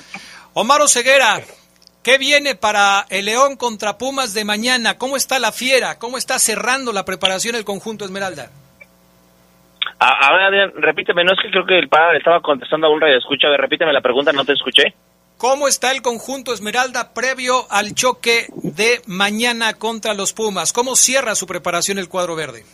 [0.54, 1.42] Omar Ceguera,
[2.02, 4.98] ¿Qué viene para el León contra Pumas de mañana?
[4.98, 6.00] ¿Cómo está la fiera?
[6.00, 8.50] ¿Cómo está cerrando la preparación el conjunto Esmeralda?
[10.00, 13.00] A, ver, Adrián, repíteme, no es que creo que el padre estaba contestando a un
[13.00, 14.94] radio escucha, a ver, repíteme la pregunta, no te escuché.
[15.38, 20.72] ¿Cómo está el conjunto Esmeralda previo al choque de mañana contra los Pumas?
[20.72, 22.64] ¿Cómo cierra su preparación el cuadro verde?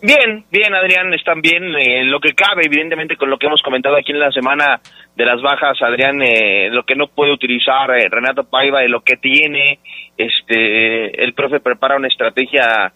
[0.00, 1.64] Bien, bien, Adrián, están bien.
[1.74, 4.80] Eh, lo que cabe, evidentemente, con lo que hemos comentado aquí en la semana
[5.16, 9.00] de las bajas, Adrián, eh, lo que no puede utilizar eh, Renato Paiva, de lo
[9.00, 9.78] que tiene,
[10.16, 12.92] este, el profe prepara una estrategia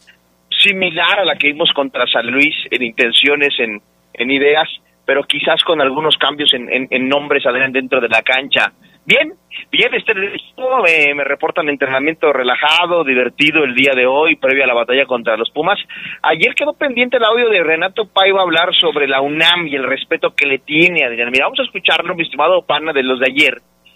[0.50, 3.80] similar a la que vimos contra San Luis en intenciones, en,
[4.12, 4.68] en ideas,
[5.06, 8.70] pero quizás con algunos cambios en, en, en nombres, Adrián, dentro de la cancha.
[9.06, 9.32] Bien,
[9.72, 14.74] bien, este me, me reportan entrenamiento relajado, divertido el día de hoy, previo a la
[14.74, 15.78] batalla contra los Pumas.
[16.22, 20.34] Ayer quedó pendiente el audio de Renato Paiva hablar sobre la UNAM y el respeto
[20.36, 21.30] que le tiene a Adrián.
[21.30, 23.54] Mira, vamos a escucharlo, mi estimado pana de los de ayer,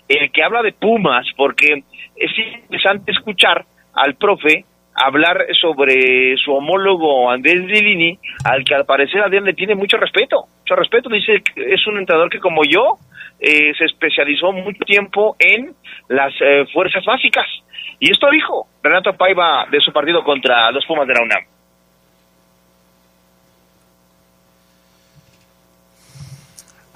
[0.09, 1.85] el que habla de Pumas, porque
[2.17, 9.23] es interesante escuchar al profe hablar sobre su homólogo Andrés Divini, al que al parecer
[9.23, 10.45] Adrián le tiene mucho respeto.
[10.61, 12.99] Mucho respeto, dice que es un entrenador que como yo
[13.41, 15.75] eh, se especializó mucho tiempo en
[16.09, 17.47] las eh, fuerzas básicas.
[17.99, 21.45] Y esto dijo Renato Paiva de su partido contra los Pumas de la UNAM.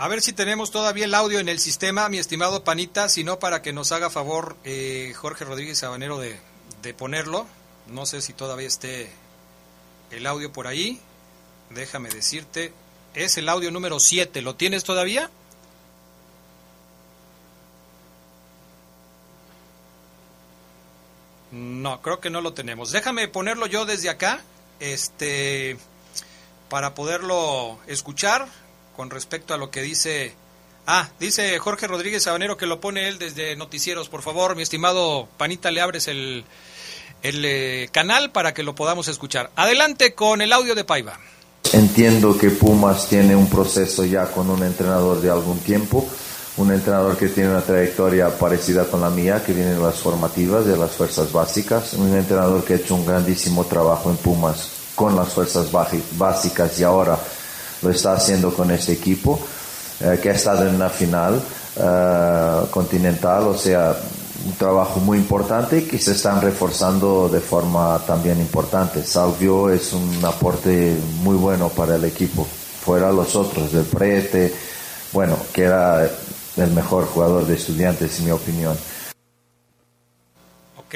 [0.01, 3.41] A ver si tenemos todavía el audio en el sistema, mi estimado Panita, si no
[3.41, 6.39] para que nos haga favor eh, Jorge Rodríguez Sabanero de,
[6.83, 7.47] de ponerlo.
[7.89, 9.11] No sé si todavía esté
[10.13, 11.01] el audio por ahí.
[11.71, 12.73] Déjame decirte,
[13.15, 14.41] es el audio número 7.
[14.43, 15.31] ¿Lo tienes todavía?
[21.59, 22.93] No, creo que no lo tenemos.
[22.93, 24.41] Déjame ponerlo yo desde acá,
[24.81, 25.77] este,
[26.69, 28.47] para poderlo escuchar
[28.97, 30.35] con respecto a lo que dice.
[30.87, 34.09] Ah, dice Jorge Rodríguez Sabanero que lo pone él desde Noticieros.
[34.09, 36.45] Por favor, mi estimado Panita, le abres el,
[37.23, 39.51] el eh, canal para que lo podamos escuchar.
[39.57, 41.19] Adelante con el audio de Paiva.
[41.73, 46.09] Entiendo que Pumas tiene un proceso ya con un entrenador de algún tiempo,
[46.59, 50.67] un entrenador que tiene una trayectoria parecida con la mía, que viene de las formativas,
[50.67, 55.15] de las fuerzas básicas, un entrenador que ha hecho un grandísimo trabajo en Pumas con
[55.15, 57.17] las fuerzas básicas y ahora
[57.83, 59.39] lo está haciendo con este equipo,
[60.01, 61.41] eh, que ha estado en una final
[61.77, 63.97] eh, continental, o sea,
[64.45, 69.05] un trabajo muy importante y que se están reforzando de forma también importante.
[69.05, 72.45] Salvio es un aporte muy bueno para el equipo,
[72.85, 74.53] fuera los otros, del Prete,
[75.13, 76.11] bueno, que era
[76.65, 78.77] el mejor jugador de estudiantes, en mi opinión.
[80.77, 80.95] Ok,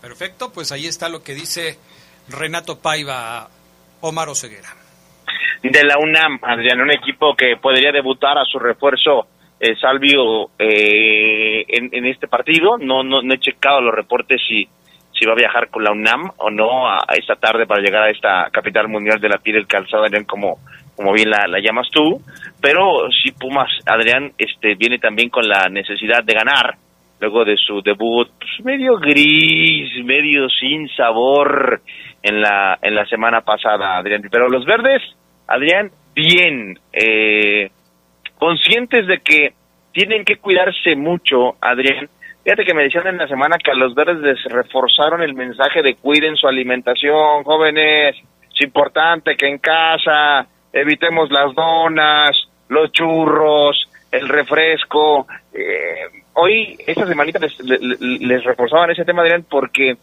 [0.00, 1.78] perfecto, pues ahí está lo que dice
[2.28, 3.48] Renato Paiva,
[4.00, 4.68] Omar Oseguera.
[5.62, 9.26] De la UNAM, Adrián, un equipo que podría debutar a su refuerzo
[9.58, 12.76] eh, Salvio eh, en, este partido.
[12.76, 14.68] No, no, he checado los reportes si,
[15.18, 18.10] si va a viajar con la UNAM o no a, esta tarde para llegar a
[18.10, 20.58] esta capital mundial de la piel del calzado, Adrián, como,
[20.96, 22.20] como bien la, llamas tú.
[22.60, 26.76] Pero si Pumas, Adrián, este, viene también con la necesidad de ganar
[27.20, 31.80] luego de su debut pues, medio gris, medio sin sabor
[32.22, 34.22] en la, en la semana pasada, Adrián.
[34.30, 35.02] Pero los verdes,
[35.46, 36.78] Adrián, bien.
[36.92, 37.70] Eh,
[38.38, 39.54] conscientes de que
[39.92, 42.08] tienen que cuidarse mucho, Adrián.
[42.42, 45.82] Fíjate que me decían en la semana que a los verdes les reforzaron el mensaje
[45.82, 48.16] de cuiden su alimentación, jóvenes,
[48.54, 52.36] es importante que en casa evitemos las donas,
[52.68, 55.26] los churros, el refresco.
[55.52, 59.96] Eh, hoy, esta semanita les, les, reforzaban ese tema, Adrián, porque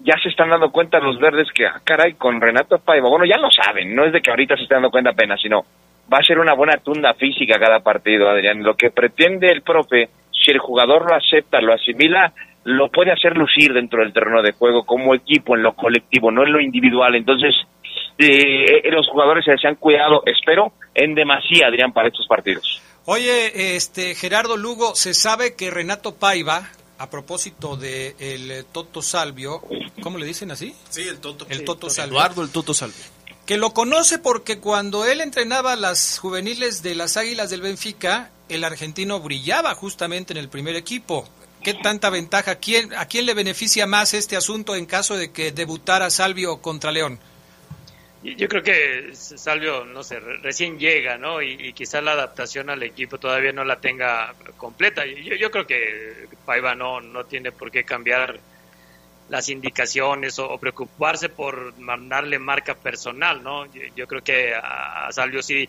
[0.00, 3.36] ya se están dando cuenta los verdes que, ah, caray, con Renato Paiva, bueno, ya
[3.36, 5.64] lo saben, no es de que ahorita se estén dando cuenta apenas, sino
[6.12, 8.62] va a ser una buena tunda física cada partido, Adrián.
[8.62, 12.32] Lo que pretende el profe, si el jugador lo acepta, lo asimila,
[12.64, 16.44] lo puede hacer lucir dentro del terreno de juego como equipo, en lo colectivo, no
[16.44, 17.16] en lo individual.
[17.16, 17.54] Entonces,
[18.26, 22.82] eh, los jugadores se han cuidado, espero, en demasía, Adrián, para estos partidos.
[23.04, 26.68] Oye, este Gerardo Lugo, se sabe que Renato Paiva,
[26.98, 29.62] a propósito de el Toto Salvio,
[30.02, 30.74] ¿cómo le dicen así?
[30.88, 31.46] Sí, el Toto.
[31.48, 32.18] El Toto Salvio.
[32.18, 33.02] Eduardo el Toto Salvio
[33.46, 38.64] que lo conoce porque cuando él entrenaba las juveniles de las Águilas del Benfica, el
[38.64, 41.28] argentino brillaba justamente en el primer equipo.
[41.62, 42.56] ¿Qué tanta ventaja?
[42.56, 46.92] ¿Quién, ¿A quién le beneficia más este asunto en caso de que debutara Salvio contra
[46.92, 47.18] León?
[48.22, 51.42] Yo creo que Salvio, no sé, recién llega, ¿no?
[51.42, 55.04] Y, quizás la adaptación al equipo todavía no la tenga completa.
[55.04, 58.38] Yo, yo creo que Paiva no, no tiene por qué cambiar
[59.28, 63.66] las indicaciones o, preocuparse por mandarle marca personal, ¿no?
[63.96, 65.68] Yo, creo que a, Salvio sí,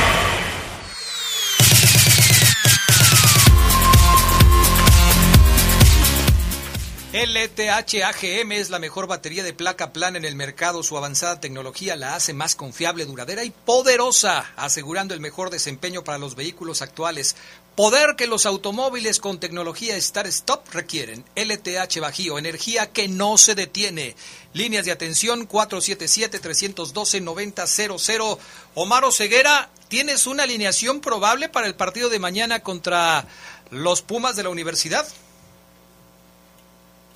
[7.32, 10.82] LTH AGM es la mejor batería de placa plana en el mercado.
[10.82, 16.18] Su avanzada tecnología la hace más confiable, duradera y poderosa, asegurando el mejor desempeño para
[16.18, 17.34] los vehículos actuales.
[17.74, 21.24] Poder que los automóviles con tecnología Start Stop requieren.
[21.34, 24.14] LTH Bajío, energía que no se detiene.
[24.52, 28.38] Líneas de atención 477-312-9000.
[28.74, 33.26] Omar Ceguera, ¿tienes una alineación probable para el partido de mañana contra
[33.70, 35.08] los Pumas de la universidad?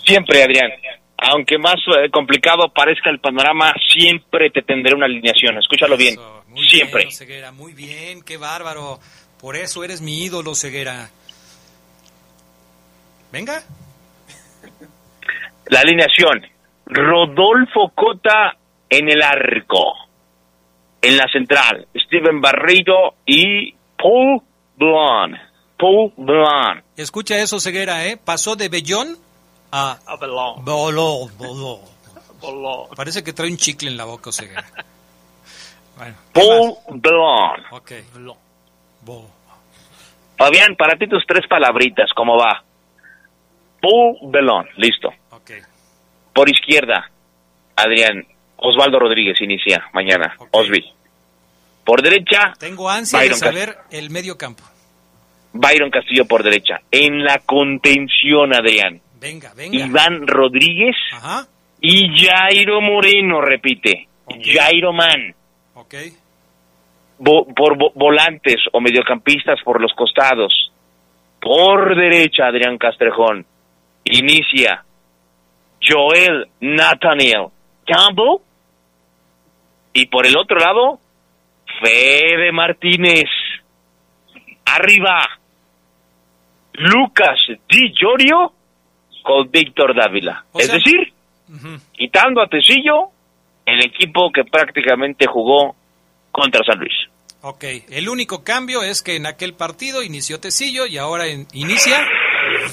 [0.07, 0.70] Siempre, Adrián.
[1.18, 5.59] Aunque más eh, complicado parezca el panorama, siempre te tendré una alineación.
[5.59, 6.16] Escúchalo bien.
[6.48, 7.04] Muy siempre.
[7.04, 9.00] Bien, Ceguera, muy bien, qué bárbaro.
[9.40, 11.11] Por eso eres mi ídolo, Ceguera.
[13.32, 13.62] Venga.
[15.66, 16.46] La alineación.
[16.86, 18.57] Rodolfo Cota
[18.88, 19.94] en el arco.
[21.02, 21.88] En la central.
[21.96, 24.42] Steven Barreiro y Paul
[24.76, 25.36] Blanc.
[25.76, 26.84] Paul Blanc.
[26.96, 28.16] Escucha eso, Ceguera, ¿eh?
[28.16, 29.26] Pasó de Bellón
[29.72, 29.98] a...
[30.06, 30.64] A Belón.
[30.64, 31.80] Boló, boló.
[32.40, 32.88] Boló.
[32.94, 34.64] Parece que trae un chicle en la boca, Ceguera.
[35.96, 37.64] Bueno, Paul.
[37.70, 37.92] Ok.
[39.02, 39.30] Bo.
[40.36, 42.62] Fabián, para ti tus tres palabritas, ¿cómo va?
[43.80, 45.08] Paul Belón, listo.
[45.30, 45.52] Ok.
[46.34, 47.10] Por izquierda,
[47.76, 50.84] Adrián, Osvaldo Rodríguez inicia mañana, Osby.
[51.84, 54.64] Por derecha, Tengo ansia Byron de saber el medio campo.
[55.52, 56.80] Byron Castillo por derecha.
[56.90, 59.76] En la contención, Adrián, Venga, venga.
[59.76, 61.46] Iván Rodríguez Ajá.
[61.80, 64.08] y Jairo Moreno, repite.
[64.44, 65.34] Jairo Man.
[65.74, 65.94] Ok.
[67.18, 70.70] Por vo- volantes o mediocampistas por los costados.
[71.40, 73.46] Por derecha, Adrián Castrejón.
[74.04, 74.84] Inicia
[75.82, 77.46] Joel Nathaniel
[77.86, 78.40] Campbell.
[79.94, 81.00] Y por el otro lado,
[81.80, 83.24] Fede Martínez.
[84.66, 85.20] Arriba,
[86.74, 87.38] Lucas
[87.68, 88.52] Di Llorio
[89.27, 90.45] con Víctor Dávila.
[90.55, 91.12] es decir,
[91.93, 93.11] quitando a Tecillo,
[93.64, 95.74] el equipo que prácticamente jugó
[96.31, 96.93] contra San Luis.
[97.43, 102.07] Ok, el único cambio es que en aquel partido inició Tecillo y ahora en- inicia...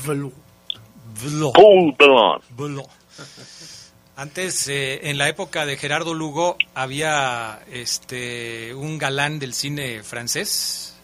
[0.05, 2.43] Paul Blanc.
[2.51, 2.83] Vlo.
[4.15, 10.95] Antes, eh, en la época de Gerardo Lugo, había este un galán del cine francés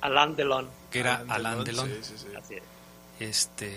[0.00, 0.68] Alain Delon.
[0.90, 1.90] que era Alain Delon.
[2.36, 2.62] Así es.
[3.20, 3.72] Este,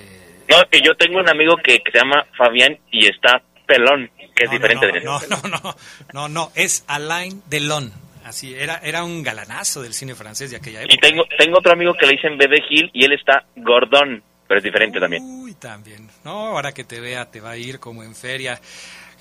[0.49, 4.45] No, que yo tengo un amigo que, que se llama Fabián y está pelón, que
[4.45, 5.75] es diferente de no, no, no,
[6.13, 7.91] no, no, es Alain Delon.
[8.23, 11.07] Así, era, era un galanazo del cine francés de aquella Y época.
[11.07, 14.63] tengo, tengo otro amigo que le dicen Bebe Gil y él está gordón, pero es
[14.65, 15.23] diferente también.
[15.23, 16.09] Uy, también.
[16.25, 18.59] No, ahora que te vea te va a ir como en feria.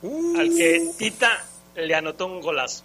[0.03, 1.43] Al que Tita
[1.75, 2.83] le anotó un golazo.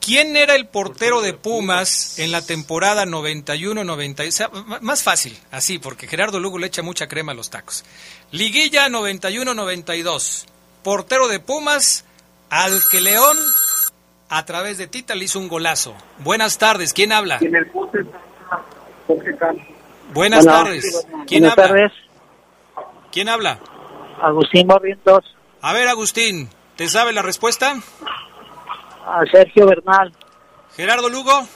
[0.00, 4.28] ¿Quién era el portero de Pumas en la temporada 91-92?
[4.28, 4.50] O sea,
[4.82, 7.84] más fácil, así, porque Gerardo Lugo le echa mucha crema a los tacos.
[8.30, 10.44] Liguilla 91-92.
[10.82, 12.04] Portero de Pumas,
[12.50, 13.38] al que León,
[14.28, 15.94] a través de Tita, le hizo un golazo.
[16.18, 17.38] Buenas tardes, ¿quién habla?
[17.40, 18.20] En el poste está
[19.06, 19.64] Jorge Cano.
[20.12, 21.06] Buenas tardes.
[21.26, 21.68] ¿Quién Buenas habla?
[21.68, 21.92] tardes.
[23.14, 23.60] ¿Quién habla?
[24.20, 25.24] Agustín Barrientos,
[25.62, 27.76] A ver, Agustín, ¿te sabe la respuesta?
[29.06, 30.12] a Sergio Bernal.
[30.76, 31.46] Gerardo Lugo.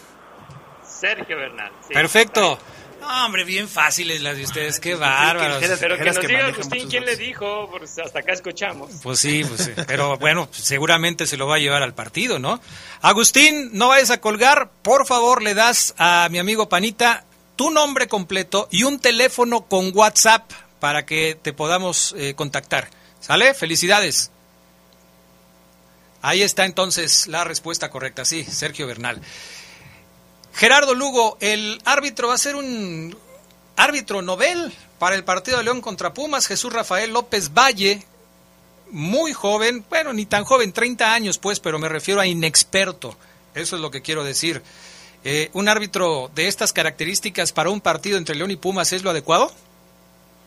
[0.87, 1.73] Sergio Bernal.
[1.89, 1.93] sí.
[1.95, 2.59] Perfecto.
[3.01, 5.63] No, hombre, bien fáciles las de ustedes, qué bárbaros.
[5.81, 8.91] Pero que nos diga Agustín quién le dijo, porque hasta acá escuchamos.
[9.03, 9.73] Pues sí, pues sí.
[9.89, 12.61] Pero bueno, seguramente se lo va a llevar al partido, ¿no?
[13.03, 14.71] Agustín, no vayas a colgar.
[14.83, 17.25] Por favor, le das a mi amigo Panita
[17.57, 20.49] tu nombre completo y un teléfono con WhatsApp
[20.81, 22.89] para que te podamos eh, contactar.
[23.21, 23.55] ¿Sale?
[23.55, 24.31] Felicidades.
[26.23, 28.25] Ahí está entonces la respuesta correcta.
[28.25, 29.21] Sí, Sergio Bernal.
[30.55, 33.17] Gerardo Lugo, el árbitro va a ser un
[33.77, 38.03] árbitro novel para el partido de León contra Pumas, Jesús Rafael López Valle,
[38.91, 43.17] muy joven, bueno, ni tan joven, 30 años pues, pero me refiero a inexperto,
[43.55, 44.63] eso es lo que quiero decir.
[45.25, 49.11] Eh, ¿Un árbitro de estas características para un partido entre León y Pumas es lo
[49.11, 49.53] adecuado?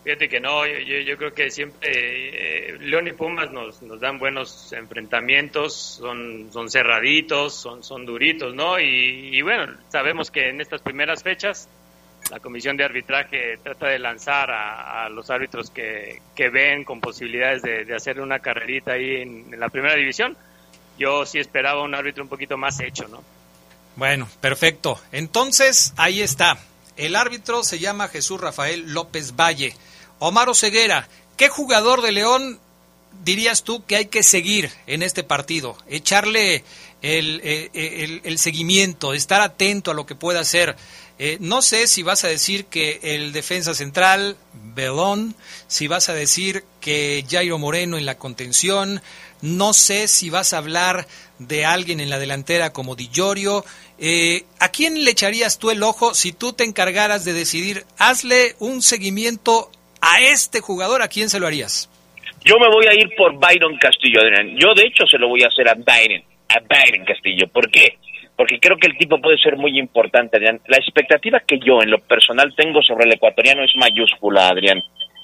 [0.04, 4.18] Fíjate que no, yo, yo- creo que siempre eh, León y Pumas nos, nos dan
[4.18, 8.80] buenos enfrentamientos, son, son cerraditos, son, son duritos, ¿no?
[8.80, 11.68] Y, y bueno, sabemos que en estas primeras fechas
[12.32, 17.00] la comisión de arbitraje trata de lanzar a, a los árbitros que, que ven con
[17.00, 20.36] posibilidades de, de hacer una carrerita ahí en la primera división.
[20.98, 23.24] Yo sí esperaba un árbitro un poquito más hecho, ¿no?
[23.96, 25.00] Bueno, perfecto.
[25.12, 26.58] Entonces, ahí está.
[26.98, 29.74] El árbitro se llama Jesús Rafael López Valle.
[30.24, 32.60] Omar Ceguera, ¿qué jugador de León
[33.24, 35.76] dirías tú que hay que seguir en este partido?
[35.90, 36.64] Echarle
[37.02, 40.76] el, eh, el seguimiento, estar atento a lo que pueda hacer.
[41.18, 44.38] Eh, no sé si vas a decir que el defensa central,
[44.76, 45.36] Belón,
[45.68, 49.02] si vas a decir que Jairo Moreno en la contención,
[49.42, 51.08] no sé si vas a hablar
[51.40, 53.10] de alguien en la delantera como Di.
[53.98, 58.56] Eh, ¿A quién le echarías tú el ojo si tú te encargaras de decidir, hazle
[58.60, 59.72] un seguimiento
[60.02, 61.90] a este jugador, ¿a quién se lo harías?
[62.44, 64.58] Yo me voy a ir por Byron Castillo, Adrián.
[64.58, 67.48] Yo, de hecho, se lo voy a hacer a Byron, a Byron Castillo.
[67.48, 67.98] ¿Por qué?
[68.36, 70.60] Porque creo que el tipo puede ser muy importante, Adrián.
[70.68, 74.80] La expectativa que yo, en lo personal, tengo sobre el ecuatoriano es mayúscula, Adrián.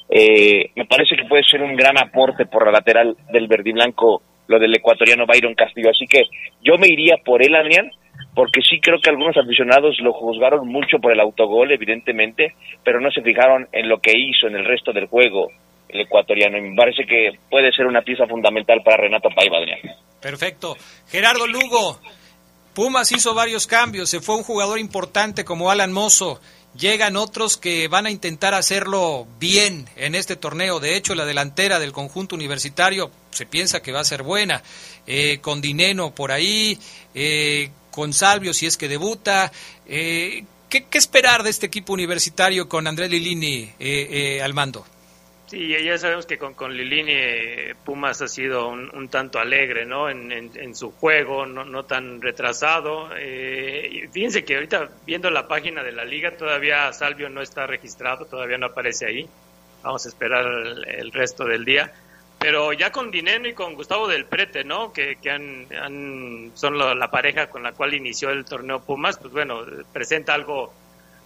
[0.10, 4.60] Eh, me parece que puede ser un gran aporte por la lateral del verdiblanco lo
[4.60, 5.90] del ecuatoriano Byron Castillo.
[5.90, 6.24] Así que
[6.62, 7.92] yo me iría por él, Adrián,
[8.38, 13.10] porque sí creo que algunos aficionados lo juzgaron mucho por el autogol, evidentemente, pero no
[13.10, 15.48] se fijaron en lo que hizo en el resto del juego
[15.90, 16.56] el ecuatoriano.
[16.56, 19.80] Y me parece que puede ser una pieza fundamental para Renato Paiva, Adrián.
[20.22, 20.78] Perfecto.
[21.08, 22.00] Gerardo Lugo,
[22.76, 26.40] Pumas hizo varios cambios, se fue un jugador importante como Alan Mozo,
[26.78, 30.80] llegan otros que van a intentar hacerlo bien en este torneo.
[30.80, 34.62] De hecho, la delantera del conjunto universitario se piensa que va a ser buena.
[35.08, 36.78] Eh, con Dineno por ahí,
[37.16, 39.52] eh, con Salvio si es que debuta.
[39.88, 43.72] Eh, ¿qué, esperar de este equipo universitario con Andrés Lilini
[44.40, 44.86] al mando?
[45.48, 50.10] Sí, ya sabemos que con, con Lilini Pumas ha sido un, tanto alegre, ¿no?
[50.12, 53.10] En, su juego, no, tan retrasado.
[53.18, 58.26] Eh, fíjense que ahorita viendo la página de la liga, todavía Salvio no está registrado,
[58.26, 59.28] todavía no aparece ahí.
[59.82, 61.94] Vamos a esperar el, resto del día.
[62.48, 64.94] Pero ya con Dineno y con Gustavo del Prete, ¿no?
[64.94, 69.66] Que, que han, son la pareja con la cual inició el torneo Pumas, pues bueno,
[69.92, 70.74] presenta algo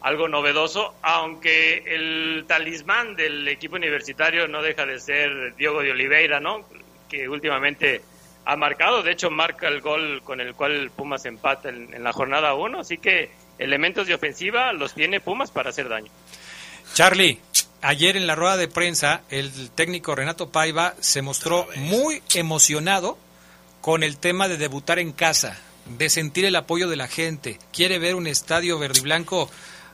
[0.02, 6.40] algo novedoso, aunque el talismán del equipo universitario no deja de ser Diego de Oliveira,
[6.40, 6.66] ¿no?
[7.08, 8.02] Que últimamente
[8.46, 12.56] ha marcado, de hecho marca el gol con el cual Pumas empata en, la jornada
[12.56, 16.12] 1, así que elementos de ofensiva los tiene Pumas para hacer daño.
[16.96, 17.40] Charlie,
[17.82, 23.18] ayer en la rueda de prensa el técnico Renato Paiva se mostró muy emocionado
[23.82, 25.60] con el tema de debutar en casa,
[25.98, 29.50] de sentir el apoyo de la gente, quiere ver un estadio verde y blanco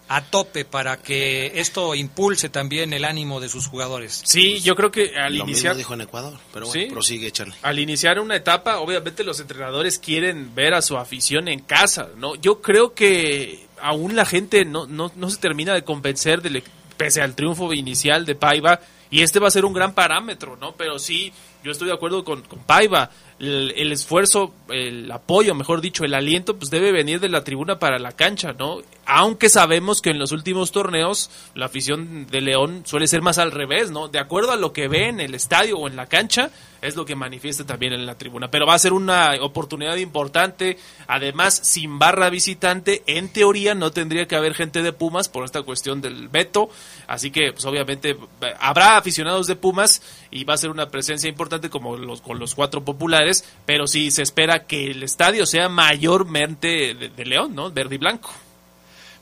[0.10, 4.22] a tope para que esto impulse también el ánimo de sus jugadores.
[4.26, 7.56] Sí, yo creo que al Lo iniciar mismo dijo en Ecuador, pero bueno, prosigue Charlie.
[7.62, 12.36] Al iniciar una etapa, obviamente los entrenadores quieren ver a su afición en casa, ¿no?
[12.36, 16.64] Yo creo que aún la gente no no, no se termina de convencer del
[16.98, 18.80] pese al triunfo inicial de Paiva
[19.10, 20.76] y este va a ser un gran parámetro, ¿no?
[20.76, 21.32] Pero sí,
[21.64, 26.58] yo estoy de acuerdo con, con Paiva el, esfuerzo, el apoyo, mejor dicho, el aliento,
[26.58, 28.82] pues debe venir de la tribuna para la cancha, ¿no?
[29.06, 33.52] Aunque sabemos que en los últimos torneos la afición de León suele ser más al
[33.52, 34.08] revés, ¿no?
[34.08, 36.50] De acuerdo a lo que ve en el estadio o en la cancha,
[36.82, 38.50] es lo que manifiesta también en la tribuna.
[38.50, 40.78] Pero va a ser una oportunidad importante.
[41.08, 45.64] Además, sin barra visitante, en teoría no tendría que haber gente de Pumas por esta
[45.64, 46.70] cuestión del veto.
[47.08, 48.16] Así que, pues obviamente,
[48.60, 50.02] habrá aficionados de Pumas
[50.32, 53.44] y va a ser una presencia importante como los, con los cuatro populares.
[53.66, 57.72] Pero sí se espera que el estadio sea mayormente de, León, ¿no?
[57.72, 58.32] Verde y blanco.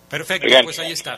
[0.10, 1.18] Perfecto, pues ahí está.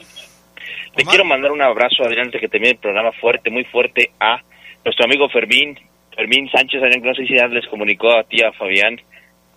[0.95, 4.41] Te quiero mandar un abrazo, Adrián, que termine el programa fuerte, muy fuerte a
[4.83, 5.77] nuestro amigo Fermín,
[6.17, 8.99] Fermín Sánchez, no sé si ya les comunicó a ti, a Fabián,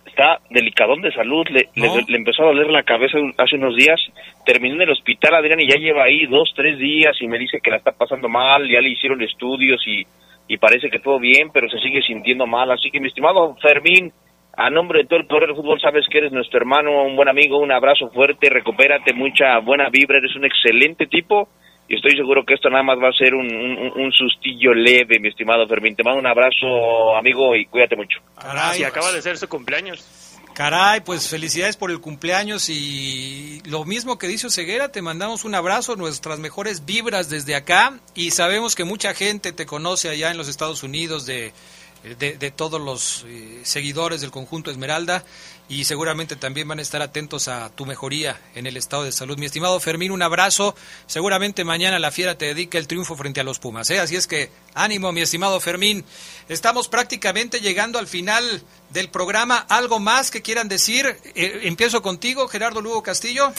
[0.05, 3.99] está delicadón de salud, le, le, empezó a doler la cabeza hace unos días,
[4.45, 7.59] terminó en el hospital Adrián y ya lleva ahí dos, tres días y me dice
[7.63, 10.05] que la está pasando mal, ya le hicieron estudios y,
[10.47, 14.13] y parece que todo bien, pero se sigue sintiendo mal, así que mi estimado Fermín,
[14.55, 17.29] a nombre de todo el poder del fútbol, sabes que eres nuestro hermano, un buen
[17.29, 21.49] amigo, un abrazo fuerte, recupérate, mucha buena vibra, eres un excelente tipo
[21.91, 25.27] y estoy seguro que esto nada más va a ser un, un, sustillo leve, mi
[25.27, 25.93] estimado Fermín.
[25.93, 28.19] Te mando un abrazo, amigo, y cuídate mucho.
[28.39, 30.39] Caray, si acaba de ser su cumpleaños.
[30.53, 35.53] Caray, pues felicidades por el cumpleaños y lo mismo que dice Ceguera, te mandamos un
[35.53, 40.37] abrazo, nuestras mejores vibras desde acá y sabemos que mucha gente te conoce allá en
[40.37, 41.51] los Estados Unidos de,
[42.17, 45.25] de, todos los eh, seguidores del conjunto Esmeralda
[45.71, 49.37] y seguramente también van a estar atentos a tu mejoría en el estado de salud.
[49.37, 50.75] Mi estimado Fermín, un abrazo.
[51.07, 53.89] Seguramente mañana la fiera te dedica el triunfo frente a los Pumas.
[53.89, 54.01] ¿eh?
[54.01, 56.03] Así es que ánimo, mi estimado Fermín.
[56.49, 59.59] Estamos prácticamente llegando al final del programa.
[59.69, 61.05] ¿Algo más que quieran decir?
[61.35, 63.53] Eh, empiezo contigo, Gerardo Lugo Castillo.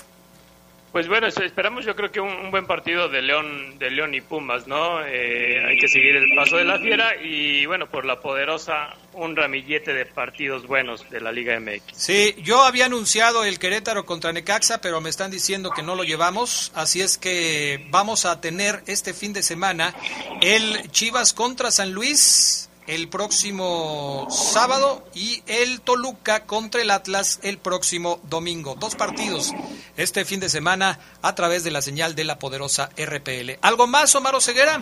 [0.92, 4.66] Pues bueno, esperamos yo creo que un, buen partido de León, de León y Pumas,
[4.66, 5.02] ¿no?
[5.02, 9.34] Eh, hay que seguir el paso de la fiera y bueno, por la poderosa, un
[9.34, 11.96] ramillete de partidos buenos de la Liga MX.
[11.96, 16.04] Sí, yo había anunciado el Querétaro contra Necaxa, pero me están diciendo que no lo
[16.04, 19.94] llevamos, así es que vamos a tener este fin de semana
[20.42, 27.56] el Chivas contra San Luis el próximo sábado y el Toluca contra el Atlas el
[27.56, 28.74] próximo domingo.
[28.74, 29.54] Dos partidos
[29.96, 33.52] este fin de semana a través de la señal de la poderosa RPL.
[33.62, 34.78] ¿Algo más, Omar Ceguera?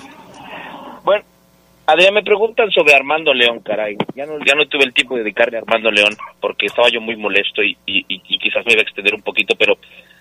[1.04, 1.24] Bueno,
[1.86, 3.96] Adrián, me preguntan sobre Armando León, caray.
[4.16, 7.00] Ya no, ya no tuve el tiempo de dedicarle a Armando León porque estaba yo
[7.00, 9.78] muy molesto y, y quizás me iba a extender un poquito, pero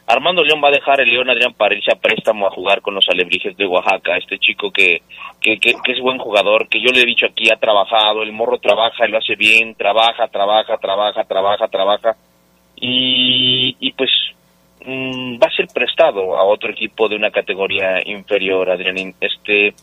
[0.09, 2.95] Armando León va a dejar el León Adrián para irse a préstamo a jugar con
[2.95, 4.17] los alebrijes de Oaxaca.
[4.17, 5.03] Este chico que,
[5.39, 8.57] que, que, es buen jugador, que yo le he dicho aquí, ha trabajado, el morro
[8.57, 12.15] trabaja y lo hace bien, trabaja, trabaja, trabaja, trabaja, trabaja.
[12.77, 14.09] Y, y pues
[14.83, 19.13] mm, va a ser prestado a otro equipo de una categoría inferior, Adrián.
[19.21, 19.75] Este,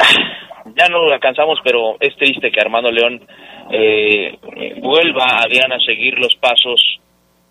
[0.76, 3.22] ya no lo alcanzamos, pero es triste que Armando León
[3.70, 4.36] eh,
[4.82, 6.98] vuelva, Adrián, a seguir los pasos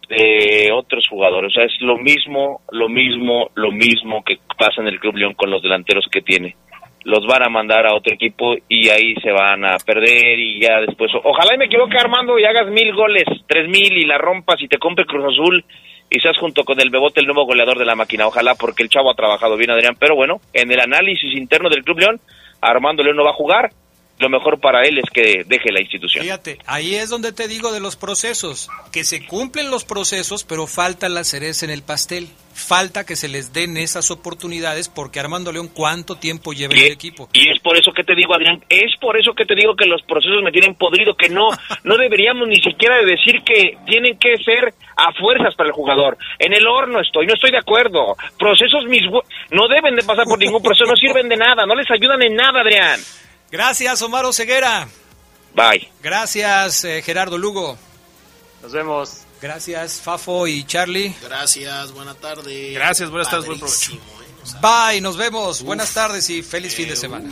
[0.10, 1.52] de otros jugadores.
[1.52, 5.34] O sea, es lo mismo, lo mismo, lo mismo que pasa en el Club León
[5.34, 6.56] con los delanteros que tiene.
[7.08, 10.82] los van a mandar a otro equipo y ahí se van a perder y ya
[10.82, 14.62] después, ojalá y me equivoque Armando y hagas mil goles, tres mil y la rompas
[14.62, 15.64] y te compre Cruz Azul
[16.10, 18.90] y seas junto con el Bebote el nuevo goleador de la máquina, ojalá porque el
[18.90, 22.20] chavo ha trabajado bien Adrián, pero bueno, en el análisis interno del Club León,
[22.62, 23.70] Armando León no va a jugar,
[24.20, 26.24] lo mejor para él es que deje la institución.
[26.24, 30.66] Fíjate, ahí es donde te digo de los procesos, que se cumplen los procesos, pero
[30.66, 32.28] falta la cereza en el pastel.
[32.54, 36.92] Falta que se les den esas oportunidades porque Armando León cuánto tiempo lleva en el
[36.92, 37.30] equipo.
[37.34, 39.86] Y es por eso que te digo, Adrián, es por eso que te digo que
[39.86, 41.50] los procesos me tienen podrido, que no
[41.84, 46.18] no deberíamos ni siquiera decir que tienen que ser a fuerzas para el jugador.
[46.40, 48.16] En el horno estoy, no estoy de acuerdo.
[48.40, 49.04] Procesos mis
[49.52, 52.36] no deben de pasar por ningún proceso, no sirven de nada, no les ayudan en
[52.36, 53.00] nada, Adrián.
[53.52, 54.88] Gracias, Omar Ceguera.
[55.56, 55.90] Bye.
[56.04, 57.78] Gracias, eh, Gerardo Lugo.
[58.62, 59.20] Nos vemos.
[59.42, 61.16] Gracias, Fafo y Charlie.
[61.22, 62.74] Gracias, buenas tardes.
[62.74, 63.92] Gracias, buenas tardes, buen provecho.
[64.62, 65.62] Bye, nos vemos.
[65.62, 67.30] Buenas tardes y feliz fin de semana.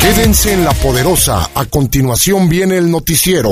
[0.00, 1.50] Quédense en la poderosa.
[1.54, 3.48] A continuación viene el noticiero.